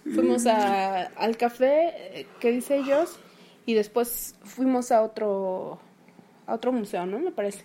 Fuimos 0.04 0.46
a, 0.48 1.04
al 1.04 1.38
café 1.38 2.20
eh, 2.20 2.28
que 2.40 2.52
dice 2.52 2.78
ellos 2.78 3.18
y 3.66 3.74
después 3.74 4.36
fuimos 4.44 4.92
a 4.92 5.02
otro 5.02 5.80
a 6.46 6.56
otro 6.56 6.74
museo, 6.74 7.06
¿no? 7.06 7.20
Me 7.20 7.32
parece. 7.32 7.64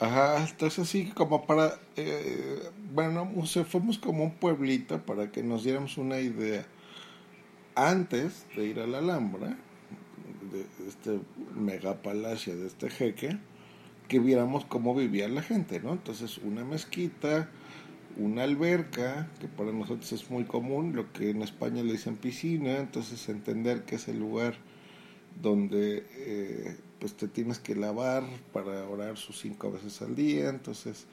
Ajá, 0.00 0.46
entonces 0.48 0.88
sí, 0.88 1.10
como 1.14 1.44
para, 1.46 1.80
eh, 1.96 2.70
bueno, 2.92 3.32
o 3.36 3.46
sea, 3.46 3.64
fuimos 3.64 3.98
como 3.98 4.24
un 4.24 4.32
pueblito 4.32 5.00
para 5.04 5.32
que 5.32 5.42
nos 5.42 5.64
diéramos 5.64 5.98
una 5.98 6.20
idea 6.20 6.66
antes 7.74 8.46
de 8.54 8.66
ir 8.66 8.78
a 8.80 8.86
la 8.86 8.98
Alhambra, 8.98 9.56
de 10.52 10.66
este 10.86 11.18
megapalacio 11.54 12.56
de 12.56 12.66
este 12.68 12.90
jeque, 12.90 13.38
que 14.06 14.18
viéramos 14.20 14.64
cómo 14.66 14.94
vivía 14.94 15.28
la 15.28 15.42
gente, 15.42 15.80
¿no? 15.80 15.92
Entonces, 15.92 16.38
una 16.38 16.64
mezquita, 16.64 17.48
una 18.18 18.42
alberca, 18.42 19.28
que 19.40 19.48
para 19.48 19.72
nosotros 19.72 20.12
es 20.12 20.30
muy 20.30 20.44
común, 20.44 20.94
lo 20.94 21.12
que 21.12 21.30
en 21.30 21.42
España 21.42 21.82
le 21.82 21.92
dicen 21.92 22.16
piscina, 22.16 22.78
entonces 22.78 23.28
entender 23.28 23.84
que 23.84 23.94
es 23.96 24.08
el 24.08 24.18
lugar 24.18 24.54
donde 25.40 26.04
eh, 26.16 26.76
pues 26.98 27.14
te 27.14 27.28
tienes 27.28 27.58
que 27.58 27.74
lavar 27.74 28.24
para 28.52 28.88
orar 28.88 29.16
sus 29.16 29.38
cinco 29.38 29.70
veces 29.70 30.02
al 30.02 30.16
día, 30.16 30.48
entonces 30.48 31.06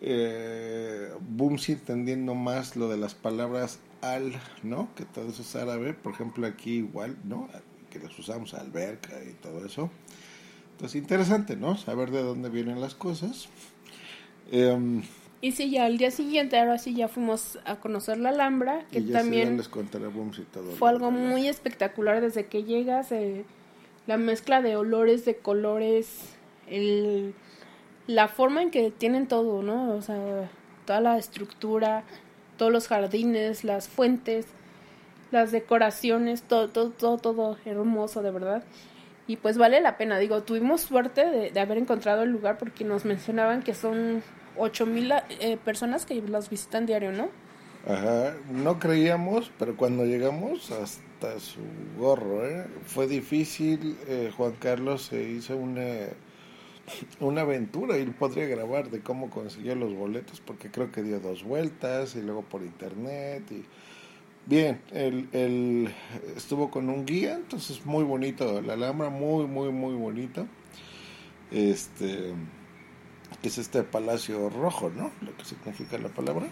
eh, 0.00 1.10
Bumsi 1.20 1.72
entendiendo 1.72 2.34
más 2.34 2.76
lo 2.76 2.88
de 2.88 2.96
las 2.96 3.14
palabras 3.14 3.78
al, 4.02 4.34
¿no? 4.62 4.88
Que 4.94 5.04
todo 5.04 5.28
eso 5.28 5.42
es 5.42 5.56
árabe, 5.56 5.94
por 5.94 6.12
ejemplo 6.12 6.46
aquí 6.46 6.78
igual, 6.78 7.16
¿no? 7.24 7.48
Que 7.90 7.98
les 7.98 8.18
usamos 8.18 8.52
alberca 8.54 9.12
y 9.24 9.32
todo 9.34 9.64
eso. 9.64 9.90
Entonces 10.72 11.00
interesante, 11.00 11.56
¿no? 11.56 11.76
Saber 11.76 12.10
de 12.10 12.22
dónde 12.22 12.50
vienen 12.50 12.80
las 12.80 12.94
cosas. 12.94 13.48
Em, 14.50 15.02
Y 15.40 15.52
sí, 15.52 15.70
ya 15.70 15.84
al 15.84 15.98
día 15.98 16.10
siguiente, 16.10 16.58
ahora 16.58 16.78
sí 16.78 16.94
ya 16.94 17.08
fuimos 17.08 17.58
a 17.64 17.76
conocer 17.76 18.18
la 18.18 18.30
Alhambra, 18.30 18.86
que 18.90 19.00
y 19.00 19.06
ya, 19.06 19.18
también 19.18 19.56
les 19.56 19.68
contaré 19.68 20.06
todo. 20.52 20.70
fue 20.72 20.88
algo 20.88 21.10
muy 21.10 21.46
espectacular 21.46 22.20
desde 22.20 22.46
que 22.46 22.64
llegas, 22.64 23.12
eh, 23.12 23.44
la 24.06 24.16
mezcla 24.16 24.62
de 24.62 24.76
olores, 24.76 25.24
de 25.24 25.36
colores, 25.36 26.34
el, 26.68 27.34
la 28.06 28.28
forma 28.28 28.62
en 28.62 28.70
que 28.70 28.90
tienen 28.90 29.28
todo, 29.28 29.62
¿no? 29.62 29.94
O 29.94 30.00
sea, 30.00 30.48
toda 30.86 31.00
la 31.00 31.18
estructura, 31.18 32.04
todos 32.56 32.72
los 32.72 32.88
jardines, 32.88 33.62
las 33.62 33.88
fuentes, 33.88 34.46
las 35.30 35.52
decoraciones, 35.52 36.42
todo, 36.42 36.68
todo, 36.68 36.90
todo, 36.90 37.18
todo 37.18 37.58
hermoso, 37.66 38.22
de 38.22 38.30
verdad. 38.30 38.64
Y 39.26 39.36
pues 39.36 39.58
vale 39.58 39.80
la 39.80 39.98
pena, 39.98 40.18
digo, 40.18 40.44
tuvimos 40.44 40.80
suerte 40.80 41.28
de, 41.28 41.50
de 41.50 41.60
haber 41.60 41.78
encontrado 41.78 42.22
el 42.22 42.30
lugar 42.30 42.58
porque 42.58 42.84
nos 42.84 43.04
mencionaban 43.04 43.62
que 43.62 43.74
son 43.74 44.22
ocho 44.58 44.86
mil 44.86 45.12
eh, 45.12 45.56
personas 45.58 46.06
que 46.06 46.14
los 46.22 46.50
visitan 46.50 46.86
diario, 46.86 47.12
¿no? 47.12 47.30
Ajá, 47.86 48.34
no 48.50 48.78
creíamos, 48.78 49.52
pero 49.58 49.76
cuando 49.76 50.04
llegamos 50.04 50.72
hasta 50.72 51.38
su 51.40 51.60
gorro, 51.96 52.44
¿eh? 52.46 52.66
fue 52.84 53.06
difícil. 53.06 53.96
eh, 54.08 54.32
Juan 54.36 54.52
Carlos 54.58 55.02
se 55.02 55.22
hizo 55.30 55.56
una, 55.56 56.08
una 57.20 57.42
aventura 57.42 57.98
y 57.98 58.06
podría 58.06 58.46
grabar 58.46 58.90
de 58.90 59.00
cómo 59.02 59.30
consiguió 59.30 59.74
los 59.74 59.94
boletos, 59.94 60.40
porque 60.40 60.70
creo 60.70 60.90
que 60.92 61.02
dio 61.02 61.20
dos 61.20 61.44
vueltas 61.44 62.14
y 62.16 62.22
luego 62.22 62.42
por 62.42 62.62
internet. 62.62 63.44
y 63.50 63.64
Bien, 64.46 64.82
él, 64.92 65.28
él 65.32 65.90
estuvo 66.36 66.70
con 66.70 66.88
un 66.90 67.06
guía, 67.06 67.34
entonces 67.36 67.86
muy 67.86 68.04
bonito, 68.04 68.62
la 68.62 68.74
Alhambra 68.74 69.10
muy, 69.10 69.46
muy, 69.46 69.70
muy 69.72 69.94
bonito. 69.94 70.46
Este, 71.50 72.34
que 73.42 73.48
es 73.48 73.58
este 73.58 73.82
palacio 73.82 74.48
rojo, 74.50 74.90
¿no? 74.94 75.10
Lo 75.20 75.36
que 75.36 75.44
significa 75.44 75.98
la 75.98 76.08
palabra. 76.08 76.46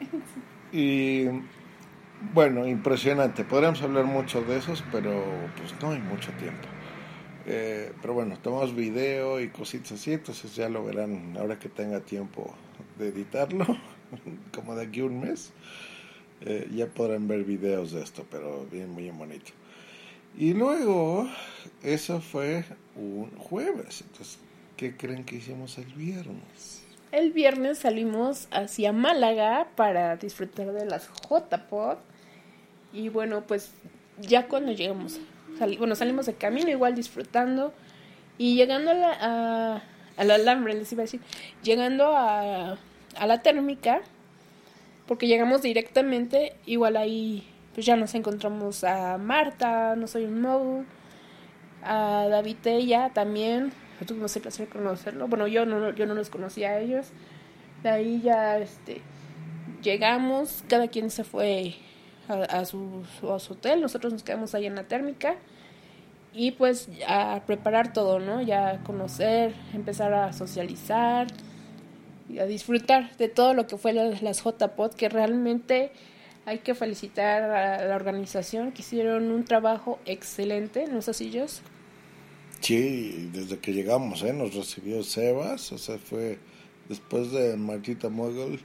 Y 0.72 1.28
bueno, 2.32 2.66
impresionante. 2.66 3.44
Podríamos 3.44 3.80
hablar 3.82 4.06
mucho 4.06 4.42
de 4.42 4.56
esos, 4.56 4.82
pero 4.90 5.24
pues 5.56 5.72
no 5.80 5.90
hay 5.90 6.00
mucho 6.00 6.32
tiempo. 6.32 6.66
Eh, 7.46 7.92
pero 8.00 8.14
bueno, 8.14 8.38
tomamos 8.42 8.74
video 8.74 9.38
y 9.40 9.50
cositas 9.50 9.92
así, 9.92 10.14
entonces 10.14 10.56
ya 10.56 10.68
lo 10.68 10.82
verán 10.84 11.36
ahora 11.38 11.58
que 11.58 11.68
tenga 11.68 12.00
tiempo 12.00 12.54
de 12.98 13.08
editarlo, 13.08 13.66
como 14.54 14.74
de 14.74 14.86
aquí 14.86 15.02
un 15.02 15.20
mes. 15.20 15.52
Eh, 16.40 16.68
ya 16.74 16.86
podrán 16.86 17.28
ver 17.28 17.44
videos 17.44 17.92
de 17.92 18.02
esto, 18.02 18.26
pero 18.30 18.66
bien, 18.70 18.90
muy 18.90 19.08
bonito. 19.10 19.52
Y 20.36 20.54
luego, 20.54 21.28
eso 21.82 22.20
fue 22.20 22.64
un 22.96 23.30
jueves. 23.36 24.02
Entonces, 24.02 24.38
¿qué 24.76 24.96
creen 24.96 25.24
que 25.24 25.36
hicimos 25.36 25.78
el 25.78 25.86
viernes? 25.94 26.82
El 27.12 27.32
viernes 27.32 27.78
salimos 27.78 28.48
hacia 28.50 28.92
Málaga 28.92 29.68
para 29.76 30.16
disfrutar 30.16 30.72
de 30.72 30.84
las 30.86 31.08
J-Pod. 31.08 31.98
Y 32.92 33.08
bueno, 33.08 33.42
pues 33.46 33.72
ya 34.20 34.46
cuando 34.48 34.72
llegamos, 34.72 35.20
sali- 35.58 35.76
bueno, 35.76 35.94
salimos 35.94 36.26
de 36.26 36.34
camino 36.34 36.70
igual 36.70 36.94
disfrutando. 36.94 37.72
Y 38.36 38.56
llegando 38.56 38.90
a 38.90 39.12
a, 39.76 39.82
a 40.16 40.24
la 40.24 40.34
Alhambra, 40.34 40.74
les 40.74 40.90
iba 40.92 41.02
a 41.02 41.06
decir, 41.06 41.20
llegando 41.62 42.16
a, 42.16 42.76
a 43.16 43.26
la 43.26 43.42
térmica, 43.42 44.00
porque 45.06 45.26
llegamos 45.28 45.62
directamente, 45.62 46.54
igual 46.66 46.96
ahí 46.96 47.48
pues 47.74 47.86
ya 47.86 47.96
nos 47.96 48.14
encontramos 48.14 48.82
a 48.84 49.18
Marta, 49.18 49.94
no 49.96 50.06
soy 50.06 50.24
un 50.24 50.40
Mo, 50.40 50.84
a 51.82 52.26
David 52.30 52.56
Tella 52.62 53.10
también, 53.12 53.72
tuvimos 54.04 54.34
el 54.36 54.42
placer 54.42 54.66
de 54.66 54.72
conocerlo, 54.72 55.28
bueno 55.28 55.46
yo 55.46 55.66
no, 55.66 55.94
yo 55.94 56.06
no 56.06 56.14
los 56.14 56.30
conocía 56.30 56.70
a 56.70 56.80
ellos, 56.80 57.08
de 57.82 57.88
ahí 57.90 58.20
ya 58.22 58.58
este 58.58 59.02
llegamos, 59.82 60.64
cada 60.68 60.88
quien 60.88 61.10
se 61.10 61.24
fue 61.24 61.74
a, 62.28 62.64
su, 62.64 63.04
hotel, 63.22 63.80
nosotros 63.80 64.12
nos 64.12 64.22
quedamos 64.22 64.54
ahí 64.54 64.66
en 64.66 64.74
la 64.74 64.84
térmica 64.84 65.36
y 66.32 66.52
pues 66.52 66.88
a 67.06 67.42
preparar 67.46 67.92
todo, 67.92 68.18
¿no? 68.18 68.42
Ya 68.42 68.80
conocer, 68.84 69.54
empezar 69.72 70.12
a 70.14 70.32
socializar 70.32 71.26
y 72.28 72.38
a 72.38 72.46
disfrutar 72.46 73.14
de 73.18 73.28
todo 73.28 73.54
lo 73.54 73.66
que 73.66 73.76
fue 73.76 73.92
las, 73.92 74.22
las 74.22 74.42
JPod, 74.42 74.94
que 74.94 75.08
realmente 75.08 75.92
hay 76.46 76.58
que 76.58 76.74
felicitar 76.74 77.42
a 77.42 77.84
la 77.84 77.94
organización 77.94 78.72
que 78.72 78.82
hicieron 78.82 79.30
un 79.30 79.44
trabajo 79.44 79.98
excelente, 80.06 80.86
¿no 80.86 80.98
es 80.98 81.08
así, 81.08 81.30
Jos? 81.38 81.62
Sí, 82.64 83.28
desde 83.34 83.58
que 83.58 83.74
llegamos, 83.74 84.22
¿eh? 84.22 84.32
Nos 84.32 84.54
recibió 84.54 85.02
Sebas, 85.02 85.70
o 85.72 85.76
sea, 85.76 85.98
fue 85.98 86.38
después 86.88 87.30
de 87.30 87.58
Martita 87.58 88.08
Mogul, 88.08 88.58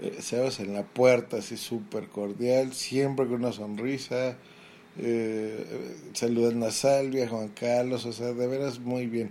eh, 0.00 0.16
Sebas 0.18 0.58
en 0.58 0.74
la 0.74 0.82
puerta, 0.82 1.36
así 1.36 1.56
súper 1.56 2.08
cordial, 2.08 2.72
siempre 2.72 3.28
con 3.28 3.36
una 3.36 3.52
sonrisa, 3.52 4.36
eh, 4.98 5.64
saludando 6.14 6.66
a 6.66 6.72
Salvia, 6.72 7.28
Juan 7.28 7.50
Carlos, 7.50 8.06
o 8.06 8.12
sea, 8.12 8.32
de 8.32 8.46
veras 8.48 8.80
muy 8.80 9.06
bien. 9.06 9.30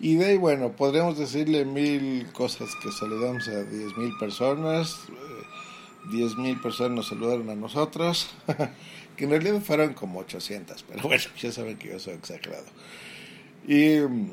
Y 0.00 0.14
de 0.14 0.24
ahí, 0.24 0.36
bueno, 0.38 0.72
podríamos 0.72 1.18
decirle 1.18 1.66
mil 1.66 2.32
cosas 2.32 2.70
que 2.82 2.90
saludamos 2.90 3.46
a 3.48 3.62
diez 3.64 3.94
mil 3.98 4.16
personas, 4.18 5.00
eh, 5.10 6.12
diez 6.12 6.34
mil 6.38 6.58
personas 6.62 6.92
nos 6.92 7.08
saludaron 7.08 7.50
a 7.50 7.54
nosotros, 7.56 8.30
que 9.18 9.24
en 9.24 9.30
realidad 9.30 9.60
fueron 9.60 9.92
como 9.92 10.20
800, 10.20 10.82
pero 10.88 11.02
bueno, 11.02 11.24
ya 11.38 11.52
saben 11.52 11.76
que 11.76 11.88
yo 11.88 11.98
soy 11.98 12.14
exagerado. 12.14 12.64
Y 13.66 14.00
mm, 14.00 14.30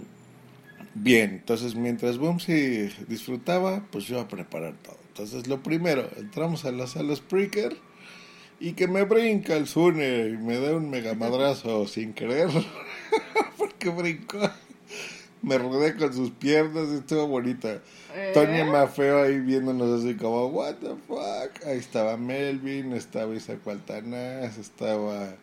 bien, 0.95 1.31
entonces 1.31 1.75
mientras 1.75 2.17
Bumsy 2.17 2.89
disfrutaba, 3.07 3.85
pues 3.91 4.05
yo 4.05 4.19
a 4.19 4.27
preparar 4.27 4.75
todo. 4.81 4.97
Entonces 5.09 5.47
lo 5.47 5.63
primero, 5.63 6.09
entramos 6.17 6.65
a 6.65 6.71
la 6.71 6.87
sala 6.87 7.15
Spreaker 7.15 7.77
y 8.59 8.73
que 8.73 8.87
me 8.87 9.03
brinca 9.03 9.55
el 9.55 9.67
Zune 9.67 10.29
y 10.29 10.37
me 10.37 10.59
da 10.59 10.75
un 10.75 10.89
mega 10.89 11.13
madrazo 11.13 11.87
sin 11.87 12.13
querer, 12.13 12.49
porque 13.57 13.89
brincó. 13.89 14.39
Me 15.41 15.59
rodé 15.59 15.95
con 15.95 16.11
sus 16.11 16.31
piernas 16.31 16.87
y 16.91 16.95
estuvo 16.95 17.27
bonita. 17.27 17.79
¿Eh? 18.15 18.31
Tonya 18.33 18.65
Mafeo 18.65 19.21
ahí 19.21 19.39
viéndonos 19.39 20.01
así 20.01 20.15
como, 20.15 20.47
what 20.47 20.75
the 20.75 20.95
fuck. 21.07 21.67
Ahí 21.67 21.77
estaba 21.77 22.17
Melvin, 22.17 22.93
estaba 22.93 23.35
Isaac 23.35 23.59
Altanás, 23.67 24.57
estaba 24.57 25.35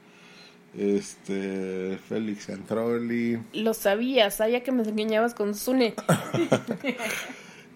este 0.77 1.99
Félix 2.09 2.49
Antroli. 2.51 3.43
Lo 3.53 3.75
sabía, 3.75 4.31
sabía 4.31 4.63
que 4.63 4.73
me 4.73 4.83
engañabas 4.83 5.35
con 5.35 5.55
Zune. 5.55 5.95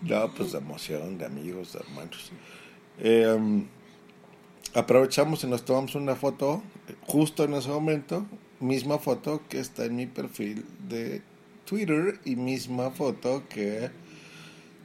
No, 0.03 0.33
pues 0.35 0.53
de 0.53 0.59
emoción, 0.59 1.17
de 1.17 1.25
amigos, 1.25 1.73
de 1.73 1.81
hermanos. 1.81 2.31
Eh, 3.01 3.65
aprovechamos 4.75 5.43
y 5.43 5.47
nos 5.47 5.65
tomamos 5.65 5.95
una 5.95 6.15
foto 6.15 6.63
justo 7.07 7.45
en 7.45 7.55
ese 7.55 7.71
momento, 7.71 8.27
misma 8.61 8.99
foto 8.99 9.43
que 9.49 9.59
está 9.59 9.87
en 9.87 9.97
mi 9.97 10.07
perfil 10.07 10.65
de 10.89 11.23
Twitter 11.65 12.21
y 12.25 12.37
misma 12.37 12.91
foto 12.91 13.43
que 13.49 13.91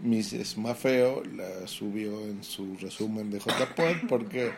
Mrs. 0.04 0.58
Mafeo 0.58 1.24
la 1.26 1.68
subió 1.68 2.22
en 2.22 2.44
su 2.44 2.76
resumen 2.78 3.30
de 3.30 3.40
JPod 3.40 4.08
porque 4.10 4.52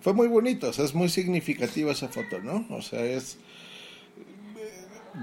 fue 0.00 0.12
muy 0.12 0.28
bonito, 0.28 0.68
o 0.68 0.72
sea, 0.72 0.84
es 0.84 0.94
muy 0.94 1.08
significativa 1.08 1.92
esa 1.92 2.08
foto, 2.08 2.40
¿no? 2.40 2.66
O 2.70 2.82
sea, 2.82 3.04
es 3.04 3.38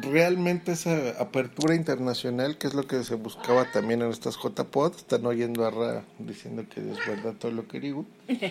realmente 0.02 0.74
esa 0.74 1.22
apertura 1.22 1.76
internacional, 1.76 2.58
que 2.58 2.68
es 2.68 2.74
lo 2.74 2.86
que 2.88 3.04
se 3.04 3.16
buscaba 3.16 3.72
también 3.72 4.02
en 4.02 4.10
estas 4.10 4.38
JPod, 4.38 4.96
están 4.96 5.26
oyendo 5.26 5.66
a 5.66 5.72
Ra 5.72 6.04
diciendo 6.20 6.66
que 6.70 6.82
es 6.82 6.98
verdad 7.08 7.34
todo 7.40 7.52
lo 7.52 7.68
que 7.68 7.80
digo. 7.80 8.06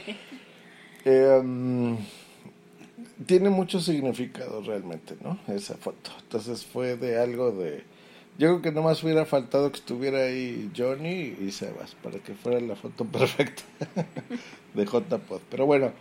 Eh, 1.06 1.38
um, 1.38 1.98
tiene 3.26 3.50
mucho 3.50 3.78
significado 3.78 4.62
realmente, 4.62 5.16
¿no? 5.22 5.38
Esa 5.54 5.76
foto. 5.76 6.10
Entonces 6.22 6.64
fue 6.64 6.96
de 6.96 7.20
algo 7.20 7.50
de... 7.50 7.84
Yo 8.38 8.48
creo 8.48 8.62
que 8.62 8.72
nomás 8.72 9.04
hubiera 9.04 9.26
faltado 9.26 9.70
que 9.70 9.80
estuviera 9.80 10.24
ahí 10.24 10.72
Johnny 10.74 11.36
y 11.38 11.50
Sebas 11.52 11.94
para 12.02 12.20
que 12.20 12.32
fuera 12.32 12.58
la 12.60 12.74
foto 12.74 13.04
perfecta 13.12 13.62
de 14.72 14.84
JPod. 14.86 15.42
Pero 15.50 15.66
bueno, 15.66 15.92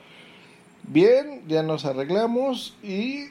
bien, 0.83 1.43
ya 1.47 1.63
nos 1.63 1.85
arreglamos 1.85 2.75
y... 2.83 3.25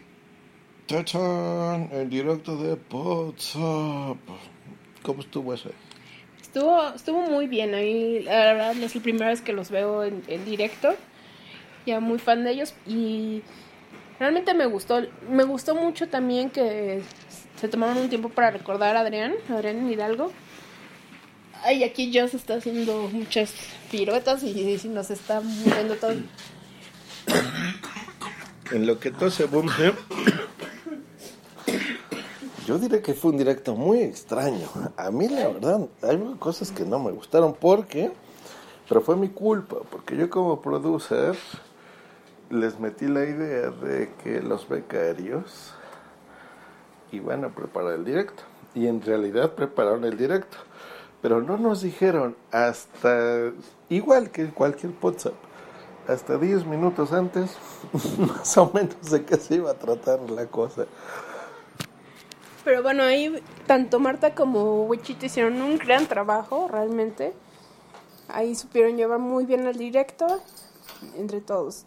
¡Tachán! 0.87 1.88
El 1.92 2.11
directo 2.11 2.56
de 2.56 2.76
WhatsApp. 2.90 4.18
¿Cómo 5.02 5.21
estuvo 5.21 5.54
eso? 5.54 5.71
Estuvo, 6.40 6.88
estuvo 6.88 7.23
muy 7.23 7.47
bien. 7.47 7.73
Ahí, 7.73 8.21
la 8.25 8.32
verdad, 8.32 8.76
es 8.76 8.94
la 8.94 9.00
primera 9.00 9.28
vez 9.28 9.40
que 9.40 9.52
los 9.52 9.71
veo 9.71 10.04
en, 10.04 10.23
en 10.26 10.44
directo. 10.44 10.94
Ya 11.87 12.00
muy 12.00 12.18
fan 12.18 12.44
de 12.44 12.50
ellos. 12.50 12.75
Y 12.87 13.42
realmente 14.18 14.54
me 14.54 14.66
gustó. 14.66 15.02
Me 15.30 15.44
gustó 15.44 15.75
mucho 15.75 16.09
también 16.09 16.50
que 16.50 17.00
se 17.56 17.68
tomaron 17.68 17.97
un 17.97 18.09
tiempo 18.09 18.28
para 18.28 18.50
recordar 18.50 18.97
a 18.97 19.00
Adrián, 19.00 19.35
Adrián 19.49 19.90
Hidalgo. 19.90 20.32
Ay, 21.62 21.85
aquí 21.85 22.12
Joss 22.12 22.35
está 22.35 22.56
haciendo 22.56 23.09
muchas 23.12 23.54
piruetas 23.90 24.42
y, 24.42 24.49
y 24.50 24.88
nos 24.88 25.11
está 25.11 25.40
moviendo 25.40 25.94
todo. 25.94 26.16
En 28.71 28.87
lo 28.87 28.99
que 28.99 29.11
tose 29.11 29.45
boom, 29.45 29.69
¿eh? 29.81 29.93
Yo 32.67 32.79
diré 32.79 33.02
que 33.02 33.12
fue 33.12 33.33
un 33.33 33.37
directo 33.37 33.75
muy 33.75 34.02
extraño. 34.02 34.69
A 34.97 35.11
mí, 35.11 35.29
la 35.29 35.49
verdad, 35.49 35.88
hay 36.02 36.19
cosas 36.38 36.71
que 36.71 36.85
no 36.85 36.99
me 37.00 37.11
gustaron 37.11 37.55
porque, 37.55 38.12
pero 38.88 39.00
fue 39.00 39.17
mi 39.17 39.29
culpa, 39.29 39.76
porque 39.91 40.17
yo 40.17 40.30
como 40.30 40.63
producer 40.63 41.37
les 42.50 42.78
metí 42.78 43.08
la 43.08 43.25
idea 43.25 43.71
de 43.71 44.13
que 44.23 44.41
los 44.41 44.69
becarios 44.69 45.75
iban 47.11 47.45
a 47.45 47.49
preparar 47.49 47.95
el 47.95 48.04
directo. 48.04 48.43
Y 48.75 48.87
en 48.87 49.02
realidad 49.02 49.52
prepararon 49.52 50.04
el 50.04 50.17
directo. 50.17 50.56
Pero 51.21 51.41
no 51.43 51.56
nos 51.56 51.82
dijeron 51.82 52.37
hasta, 52.52 53.52
igual 53.89 54.30
que 54.30 54.49
cualquier 54.50 54.93
WhatsApp, 55.00 55.35
hasta 56.08 56.38
10 56.38 56.67
minutos 56.67 57.12
antes, 57.12 57.56
más 58.19 58.56
o 58.58 58.71
menos 58.73 59.10
de 59.10 59.25
qué 59.25 59.36
se 59.36 59.56
iba 59.56 59.71
a 59.71 59.75
tratar 59.75 60.21
la 60.30 60.47
cosa. 60.47 60.86
Pero 62.65 62.82
bueno, 62.82 63.02
ahí 63.02 63.43
tanto 63.67 63.99
Marta 63.99 64.34
como 64.34 64.84
Wichita 64.84 65.26
hicieron 65.26 65.60
un 65.62 65.78
gran 65.78 66.06
trabajo, 66.06 66.69
realmente. 66.69 67.32
Ahí 68.28 68.54
supieron 68.54 68.97
llevar 68.97 69.19
muy 69.19 69.47
bien 69.47 69.67
el 69.67 69.76
directo 69.76 70.26
entre 71.17 71.41
todos. 71.41 71.84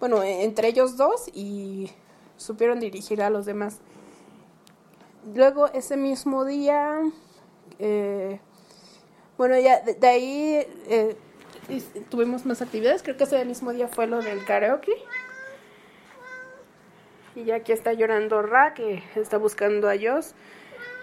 Bueno, 0.00 0.22
e- 0.22 0.44
entre 0.44 0.68
ellos 0.68 0.96
dos 0.96 1.28
y 1.32 1.90
supieron 2.36 2.80
dirigir 2.80 3.22
a 3.22 3.30
los 3.30 3.46
demás. 3.46 3.78
Luego, 5.34 5.66
ese 5.68 5.96
mismo 5.96 6.44
día, 6.44 7.00
eh, 7.78 8.38
bueno, 9.36 9.58
ya 9.58 9.80
de, 9.80 9.94
de 9.94 10.06
ahí 10.08 10.66
eh, 10.88 11.16
tuvimos 12.08 12.46
más 12.46 12.62
actividades. 12.62 13.02
Creo 13.02 13.16
que 13.16 13.24
ese 13.24 13.44
mismo 13.44 13.72
día 13.72 13.88
fue 13.88 14.06
lo 14.06 14.20
del 14.20 14.44
karaoke. 14.44 14.92
Y 17.34 17.44
ya 17.44 17.56
aquí 17.56 17.72
está 17.72 17.92
llorando 17.92 18.40
Ra, 18.42 18.74
que 18.74 19.02
está 19.14 19.36
buscando 19.36 19.90
a 19.90 19.94
Joss, 20.00 20.34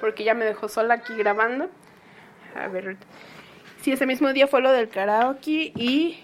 porque 0.02 0.24
ya 0.24 0.34
me 0.34 0.46
dejó 0.46 0.68
sola 0.68 0.96
aquí 0.96 1.14
grabando. 1.16 1.70
A 2.56 2.68
ver, 2.68 2.98
sí, 3.82 3.92
ese 3.92 4.06
mismo 4.06 4.34
día 4.34 4.48
fue 4.48 4.62
lo 4.62 4.72
del 4.72 4.90
karaoke 4.90 5.72
y 5.76 6.24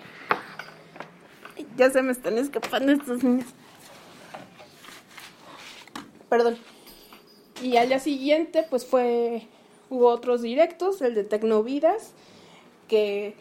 ya 1.75 1.89
se 1.91 2.02
me 2.02 2.12
están 2.12 2.38
escapando 2.38 2.91
estos 2.91 3.23
niños. 3.23 3.47
Perdón. 6.30 6.58
Y 7.62 7.78
al 7.78 7.89
día 7.89 7.99
siguiente, 7.99 8.65
pues 8.69 8.86
fue, 8.86 9.47
hubo 9.89 10.08
otros 10.08 10.41
directos, 10.41 11.02
el 11.02 11.13
de 11.13 11.23
Tecnovidas, 11.23 12.13
que 12.88 13.36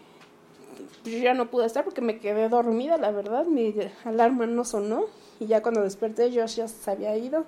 yo 1.04 1.18
ya 1.18 1.34
no 1.34 1.50
pude 1.50 1.66
estar 1.66 1.84
porque 1.84 2.00
me 2.00 2.18
quedé 2.18 2.48
dormida, 2.48 2.96
la 2.96 3.10
verdad, 3.10 3.44
mi 3.44 3.74
alarma 4.04 4.46
no 4.46 4.64
sonó 4.64 5.06
y 5.40 5.46
ya 5.46 5.62
cuando 5.62 5.82
desperté 5.82 6.30
Josh 6.32 6.56
ya 6.56 6.68
se 6.68 6.90
había 6.90 7.16
ido. 7.16 7.44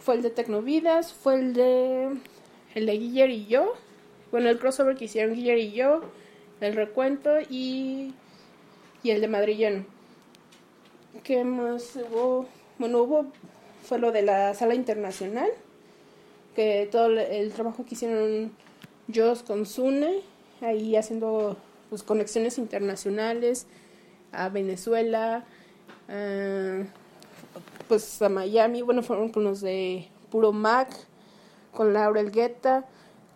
Fue 0.00 0.14
el 0.14 0.22
de 0.22 0.30
Tecnovidas, 0.30 1.12
fue 1.12 1.34
el 1.36 1.54
de 1.54 2.10
el 2.74 2.86
de 2.86 2.92
Guiller 2.98 3.30
y 3.30 3.46
yo, 3.46 3.72
bueno 4.30 4.48
el 4.48 4.58
crossover 4.58 4.96
que 4.96 5.06
hicieron 5.06 5.34
Guiller 5.34 5.58
y 5.58 5.72
yo, 5.72 6.02
el 6.60 6.74
recuento 6.74 7.40
y 7.48 8.14
y 9.02 9.10
el 9.10 9.20
de 9.20 9.28
Madrillano. 9.28 9.84
¿Qué 11.22 11.44
más 11.44 11.96
hubo? 11.96 12.46
Bueno, 12.78 13.02
hubo 13.02 13.26
fue 13.84 13.98
lo 13.98 14.12
de 14.12 14.22
la 14.22 14.54
sala 14.54 14.74
internacional, 14.74 15.48
que 16.56 16.88
todo 16.90 17.06
el, 17.06 17.52
trabajo 17.52 17.84
que 17.84 17.94
hicieron 17.94 18.52
Joss 19.14 19.42
con 19.42 19.66
Sune, 19.66 20.22
ahí 20.64 20.96
haciendo 20.96 21.56
pues, 21.90 22.02
conexiones 22.02 22.58
internacionales 22.58 23.66
a 24.32 24.48
Venezuela, 24.48 25.44
pues 27.88 28.20
a 28.22 28.28
Miami, 28.28 28.82
bueno, 28.82 29.02
fueron 29.02 29.28
con 29.30 29.44
los 29.44 29.60
de 29.60 30.08
Puro 30.30 30.52
Mac, 30.52 30.88
con 31.72 31.92
Laura 31.92 32.20
Elgueta, 32.20 32.84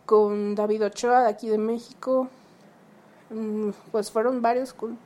con 0.07 0.55
David 0.55 0.87
Ochoa 0.87 1.23
de 1.23 1.29
aquí 1.29 1.49
de 1.49 1.59
México, 1.59 2.29
Mm, 3.31 3.71
pues 3.93 4.11
fueron 4.11 4.41
varios 4.41 4.73
con, 4.73 4.99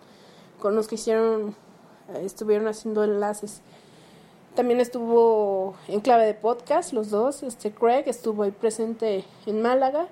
con 0.61 0.77
los 0.77 0.87
que 0.87 0.95
hicieron, 0.95 1.55
estuvieron 2.23 2.69
haciendo 2.69 3.05
enlaces. 3.05 3.61
También 4.55 4.81
estuvo 4.81 5.75
en 5.89 6.01
clave 6.01 6.27
de 6.27 6.35
podcast, 6.35 6.93
los 6.93 7.11
dos, 7.11 7.43
este 7.43 7.73
Craig 7.73 8.05
estuvo 8.07 8.43
ahí 8.43 8.51
presente 8.51 9.25
en 9.47 9.63
Málaga 9.63 10.07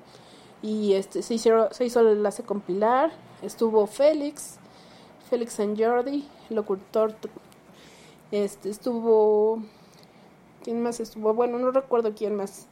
y 0.62 0.94
este 0.94 1.22
se 1.22 1.34
hicieron, 1.34 1.72
se 1.72 1.84
hizo 1.84 2.00
el 2.00 2.08
enlace 2.08 2.42
con 2.42 2.60
Pilar, 2.60 3.10
estuvo 3.42 3.86
Félix, 3.86 4.58
Félix 5.28 5.54
San 5.54 5.76
Jordi, 5.76 6.26
locutor, 6.50 7.14
este 8.30 8.70
estuvo 8.70 9.62
¿quién 10.62 10.82
más 10.82 11.00
estuvo? 11.00 11.34
Bueno, 11.34 11.58
no 11.58 11.70
recuerdo 11.70 12.14
quién 12.14 12.36
más. 12.36 12.66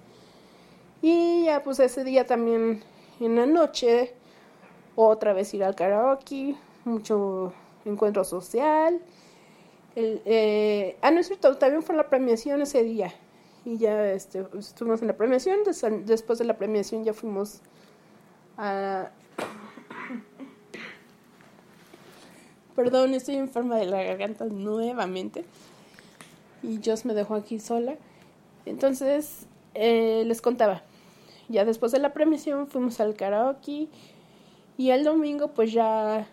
Y 1.02 1.44
ya 1.44 1.62
pues 1.62 1.78
ese 1.80 2.04
día 2.04 2.26
también 2.26 2.82
en 3.20 3.36
la 3.36 3.46
noche 3.46 4.14
otra 4.96 5.32
vez 5.32 5.54
ir 5.54 5.64
al 5.64 5.74
karaoke, 5.74 6.56
mucho 6.84 7.52
encuentro 7.84 8.24
social. 8.24 9.00
El, 9.94 10.22
eh, 10.24 10.96
ah, 11.02 11.10
no 11.10 11.20
es 11.20 11.28
cierto, 11.28 11.56
también 11.56 11.82
fue 11.82 11.96
la 11.96 12.08
premiación 12.08 12.62
ese 12.62 12.82
día. 12.82 13.12
Y 13.68 13.76
ya 13.76 14.12
este, 14.12 14.46
estuvimos 14.58 15.02
en 15.02 15.08
la 15.08 15.16
premiación, 15.18 15.62
des- 15.62 15.84
después 16.06 16.38
de 16.38 16.46
la 16.46 16.56
premiación 16.56 17.04
ya 17.04 17.12
fuimos 17.12 17.60
a... 18.56 19.10
Perdón, 22.74 23.12
estoy 23.12 23.36
enferma 23.36 23.76
de 23.76 23.84
la 23.84 24.02
garganta 24.02 24.46
nuevamente. 24.46 25.44
Y 26.62 26.80
Joss 26.82 27.04
me 27.04 27.12
dejó 27.12 27.34
aquí 27.34 27.60
sola. 27.60 27.96
Entonces, 28.64 29.44
eh, 29.74 30.22
les 30.24 30.40
contaba, 30.40 30.82
ya 31.50 31.66
después 31.66 31.92
de 31.92 31.98
la 31.98 32.14
premiación 32.14 32.68
fuimos 32.68 33.00
al 33.00 33.16
karaoke 33.16 33.88
y 34.78 34.90
el 34.90 35.04
domingo 35.04 35.48
pues 35.48 35.72
ya 35.72 36.26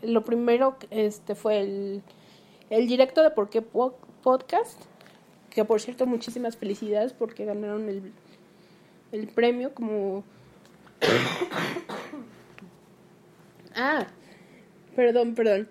lo 0.00 0.24
primero 0.24 0.76
este 0.90 1.34
fue 1.34 1.60
el, 1.60 2.02
el 2.70 2.86
directo 2.86 3.22
de 3.22 3.30
Por 3.30 3.50
qué 3.50 3.60
Podcast, 3.62 4.78
que 5.50 5.64
por 5.64 5.80
cierto 5.80 6.06
muchísimas 6.06 6.56
felicidades 6.56 7.12
porque 7.12 7.44
ganaron 7.44 7.88
el, 7.88 8.12
el 9.12 9.28
premio 9.28 9.74
como... 9.74 10.24
ah, 13.74 14.06
perdón, 14.94 15.34
perdón. 15.34 15.68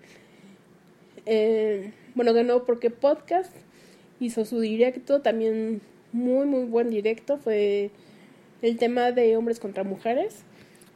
Eh, 1.26 1.92
bueno, 2.14 2.32
ganó 2.32 2.64
porque 2.64 2.90
podcast 2.90 3.54
hizo 4.18 4.44
su 4.44 4.60
directo, 4.60 5.22
también 5.22 5.80
muy, 6.12 6.46
muy 6.46 6.64
buen 6.64 6.90
directo. 6.90 7.38
Fue 7.38 7.90
el 8.62 8.78
tema 8.78 9.12
de 9.12 9.36
hombres 9.36 9.60
contra 9.60 9.84
mujeres 9.84 10.42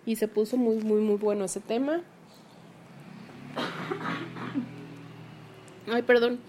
y 0.06 0.16
se 0.16 0.28
puso 0.28 0.56
muy, 0.56 0.76
muy, 0.76 1.00
muy 1.00 1.16
bueno 1.16 1.44
ese 1.44 1.60
tema. 1.60 2.02
Ay, 5.86 6.02
perdón. 6.02 6.40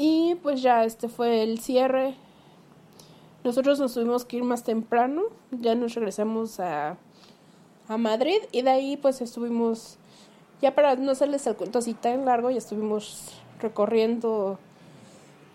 Y 0.00 0.36
pues 0.44 0.62
ya 0.62 0.84
este 0.84 1.08
fue 1.08 1.42
el 1.42 1.58
cierre. 1.58 2.14
Nosotros 3.42 3.80
nos 3.80 3.94
tuvimos 3.94 4.24
que 4.24 4.36
ir 4.36 4.44
más 4.44 4.62
temprano, 4.62 5.22
ya 5.50 5.74
nos 5.74 5.96
regresamos 5.96 6.60
a, 6.60 6.96
a 7.88 7.96
Madrid 7.96 8.38
y 8.52 8.62
de 8.62 8.70
ahí 8.70 8.96
pues 8.96 9.20
estuvimos, 9.20 9.98
ya 10.62 10.76
para 10.76 10.94
no 10.94 11.10
hacerles 11.10 11.44
el 11.48 11.56
cuento 11.56 11.80
así 11.80 11.94
tan 11.94 12.26
largo, 12.26 12.48
ya 12.50 12.58
estuvimos 12.58 13.40
recorriendo 13.60 14.60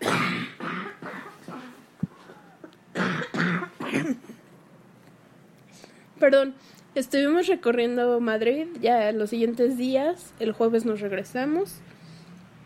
Perdón, 6.20 6.54
estuvimos 6.94 7.46
recorriendo 7.46 8.20
Madrid 8.20 8.66
ya 8.82 9.10
los 9.12 9.30
siguientes 9.30 9.78
días. 9.78 10.34
El 10.38 10.52
jueves 10.52 10.84
nos 10.84 11.00
regresamos. 11.00 11.76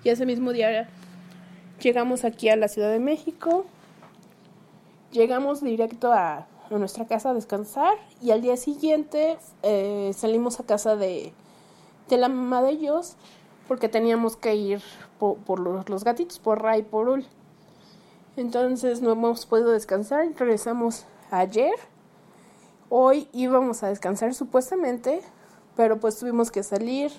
Y 0.02 0.08
ese 0.08 0.26
mismo 0.26 0.52
día 0.52 0.88
llegamos 1.80 2.24
aquí 2.24 2.48
a 2.48 2.56
la 2.56 2.68
Ciudad 2.68 2.90
de 2.90 2.98
México. 2.98 3.64
Llegamos 5.12 5.62
directo 5.62 6.12
a, 6.12 6.46
nuestra 6.70 7.06
casa 7.06 7.30
a 7.30 7.34
descansar. 7.34 7.94
Y 8.20 8.30
al 8.30 8.42
día 8.42 8.56
siguiente 8.56 9.38
eh, 9.62 10.12
salimos 10.14 10.60
a 10.60 10.64
casa 10.64 10.96
de, 10.96 11.32
de 12.08 12.16
la 12.16 12.28
mamá 12.28 12.62
de 12.62 12.70
ellos 12.70 13.16
porque 13.68 13.88
teníamos 13.88 14.36
que 14.36 14.54
ir 14.54 14.82
por, 15.18 15.60
los, 15.60 16.02
gatitos, 16.02 16.38
por 16.38 16.62
Ray 16.62 16.82
por 16.82 17.08
Ul. 17.08 17.26
Entonces 18.36 19.02
no 19.02 19.12
hemos 19.12 19.44
podido 19.46 19.70
descansar, 19.70 20.26
regresamos 20.36 21.04
ayer. 21.30 21.74
Hoy 22.88 23.28
íbamos 23.32 23.82
a 23.82 23.88
descansar 23.88 24.32
supuestamente, 24.32 25.20
pero 25.76 25.98
pues 25.98 26.18
tuvimos 26.18 26.50
que 26.50 26.62
salir 26.62 27.12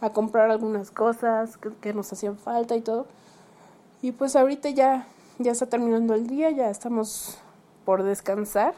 a 0.00 0.10
comprar 0.10 0.50
algunas 0.50 0.90
cosas 0.90 1.58
que, 1.80 1.92
nos 1.92 2.12
hacían 2.12 2.38
falta 2.38 2.76
y 2.76 2.80
todo. 2.80 3.06
Y 4.02 4.10
pues 4.12 4.34
ahorita 4.34 4.68
ya, 4.70 5.06
ya 5.38 5.52
está 5.52 5.66
terminando 5.66 6.14
el 6.14 6.26
día, 6.26 6.50
ya 6.50 6.68
estamos 6.68 7.38
por 7.84 8.02
descansar. 8.02 8.74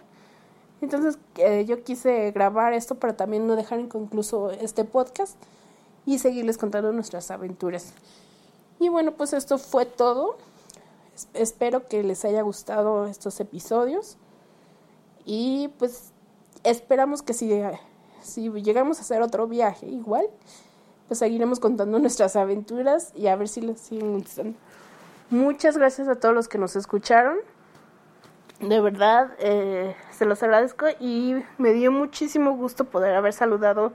Entonces 0.83 1.19
eh, 1.37 1.65
yo 1.67 1.83
quise 1.83 2.31
grabar 2.31 2.75
esto 2.75 2.97
para 2.97 3.17
también 3.17 3.47
no 3.47 3.57
dejar 3.57 3.81
inconcluso 3.81 4.51
este 4.51 4.85
podcast 4.85 5.37
y 6.05 6.19
seguirles 6.19 6.59
contando 6.59 6.93
nuestras 6.93 7.31
aventuras. 7.31 7.95
Y 8.79 8.91
bueno, 8.91 9.13
pues 9.13 9.33
esto 9.33 9.57
fue 9.57 9.87
todo. 9.87 10.37
Espero 11.33 11.87
que 11.89 12.03
les 12.03 12.25
haya 12.27 12.43
gustado 12.43 13.07
estos 13.07 13.41
episodios. 13.41 14.19
Y 15.25 15.69
pues 15.79 16.13
esperamos 16.65 17.23
que 17.23 17.33
si, 17.33 17.51
si 18.21 18.51
llegamos 18.51 18.99
a 18.99 19.01
hacer 19.01 19.23
otro 19.23 19.47
viaje 19.49 19.87
igual, 19.87 20.27
pues 21.09 21.21
seguiremos 21.21 21.61
contando 21.61 21.99
nuestras 21.99 22.37
aventuras 22.37 23.13
y 23.15 23.29
a 23.29 23.37
ver 23.37 23.49
si 23.49 23.63
les 23.63 23.81
siguen 23.81 24.19
gustando. 24.19 24.59
Muchas 25.31 25.79
gracias 25.79 26.07
a 26.09 26.17
todos 26.17 26.35
los 26.35 26.49
que 26.49 26.59
nos 26.59 26.77
escucharon. 26.77 27.39
De 28.61 28.81
verdad, 28.81 29.33
eh, 29.39 29.97
se 30.11 30.27
los 30.27 30.43
agradezco 30.43 30.87
y 31.01 31.43
me 31.59 31.73
dio 31.73 31.91
muchísimo 31.91 32.53
gusto 32.53 32.85
poder 32.85 33.15
haber 33.15 33.33
saludado 33.33 33.93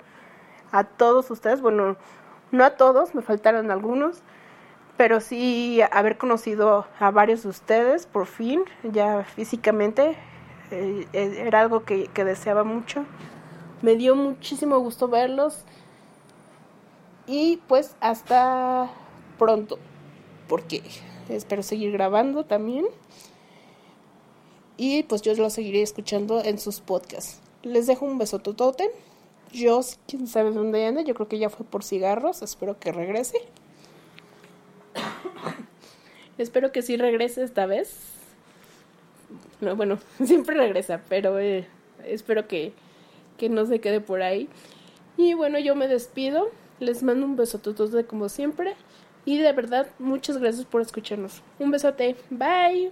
a 0.71 0.83
todos 0.83 1.29
ustedes. 1.31 1.61
Bueno, 1.61 1.97
no 2.51 2.63
a 2.65 2.71
todos, 2.71 3.15
me 3.15 3.21
faltaron 3.21 3.71
algunos, 3.71 4.21
pero 4.97 5.21
sí 5.21 5.81
haber 5.91 6.17
conocido 6.17 6.87
a 6.99 7.11
varios 7.11 7.43
de 7.43 7.49
ustedes 7.49 8.05
por 8.05 8.25
fin, 8.25 8.63
ya 8.83 9.23
físicamente, 9.23 10.17
eh, 10.71 11.07
eh, 11.13 11.43
era 11.45 11.61
algo 11.61 11.85
que, 11.85 12.07
que 12.07 12.25
deseaba 12.25 12.63
mucho. 12.63 13.05
Me 13.81 13.95
dio 13.95 14.15
muchísimo 14.15 14.79
gusto 14.79 15.07
verlos 15.07 15.63
y 17.27 17.61
pues 17.67 17.95
hasta 18.01 18.89
pronto, 19.37 19.79
porque 20.47 20.83
espero 21.29 21.63
seguir 21.63 21.91
grabando 21.91 22.45
también. 22.45 22.85
Y 24.77 25.03
pues 25.03 25.21
yo 25.21 25.33
lo 25.35 25.49
seguiré 25.49 25.81
escuchando 25.81 26.43
en 26.43 26.57
sus 26.57 26.79
podcasts. 26.79 27.39
Les 27.63 27.87
dejo 27.87 28.05
un 28.05 28.17
beso 28.17 28.39
totote. 28.39 28.89
Yo, 29.51 29.81
quién 30.07 30.27
sabe 30.27 30.51
dónde 30.51 30.85
anda, 30.85 31.01
yo 31.01 31.13
creo 31.15 31.27
que 31.27 31.39
ya 31.39 31.49
fue 31.49 31.65
por 31.65 31.83
cigarros, 31.83 32.41
espero 32.41 32.79
que 32.79 32.91
regrese. 32.91 33.39
espero 36.37 36.71
que 36.71 36.81
sí 36.81 36.97
regrese 36.97 37.43
esta 37.43 37.65
vez. 37.65 37.95
No, 39.59 39.75
bueno, 39.75 39.99
siempre 40.23 40.55
regresa, 40.55 41.01
pero 41.09 41.39
eh, 41.39 41.67
espero 42.05 42.47
que, 42.47 42.73
que 43.37 43.49
no 43.49 43.65
se 43.65 43.81
quede 43.81 44.01
por 44.01 44.21
ahí. 44.21 44.47
Y 45.17 45.33
bueno, 45.33 45.59
yo 45.59 45.75
me 45.75 45.87
despido. 45.87 46.49
Les 46.79 47.03
mando 47.03 47.25
un 47.25 47.35
beso 47.35 47.57
de 47.57 48.05
como 48.05 48.29
siempre. 48.29 48.75
Y 49.29 49.37
de 49.37 49.53
verdad, 49.53 49.85
muchas 49.99 50.39
gracias 50.39 50.65
por 50.65 50.81
escucharnos. 50.81 51.43
Un 51.59 51.69
besote. 51.69 52.15
Bye. 52.31 52.89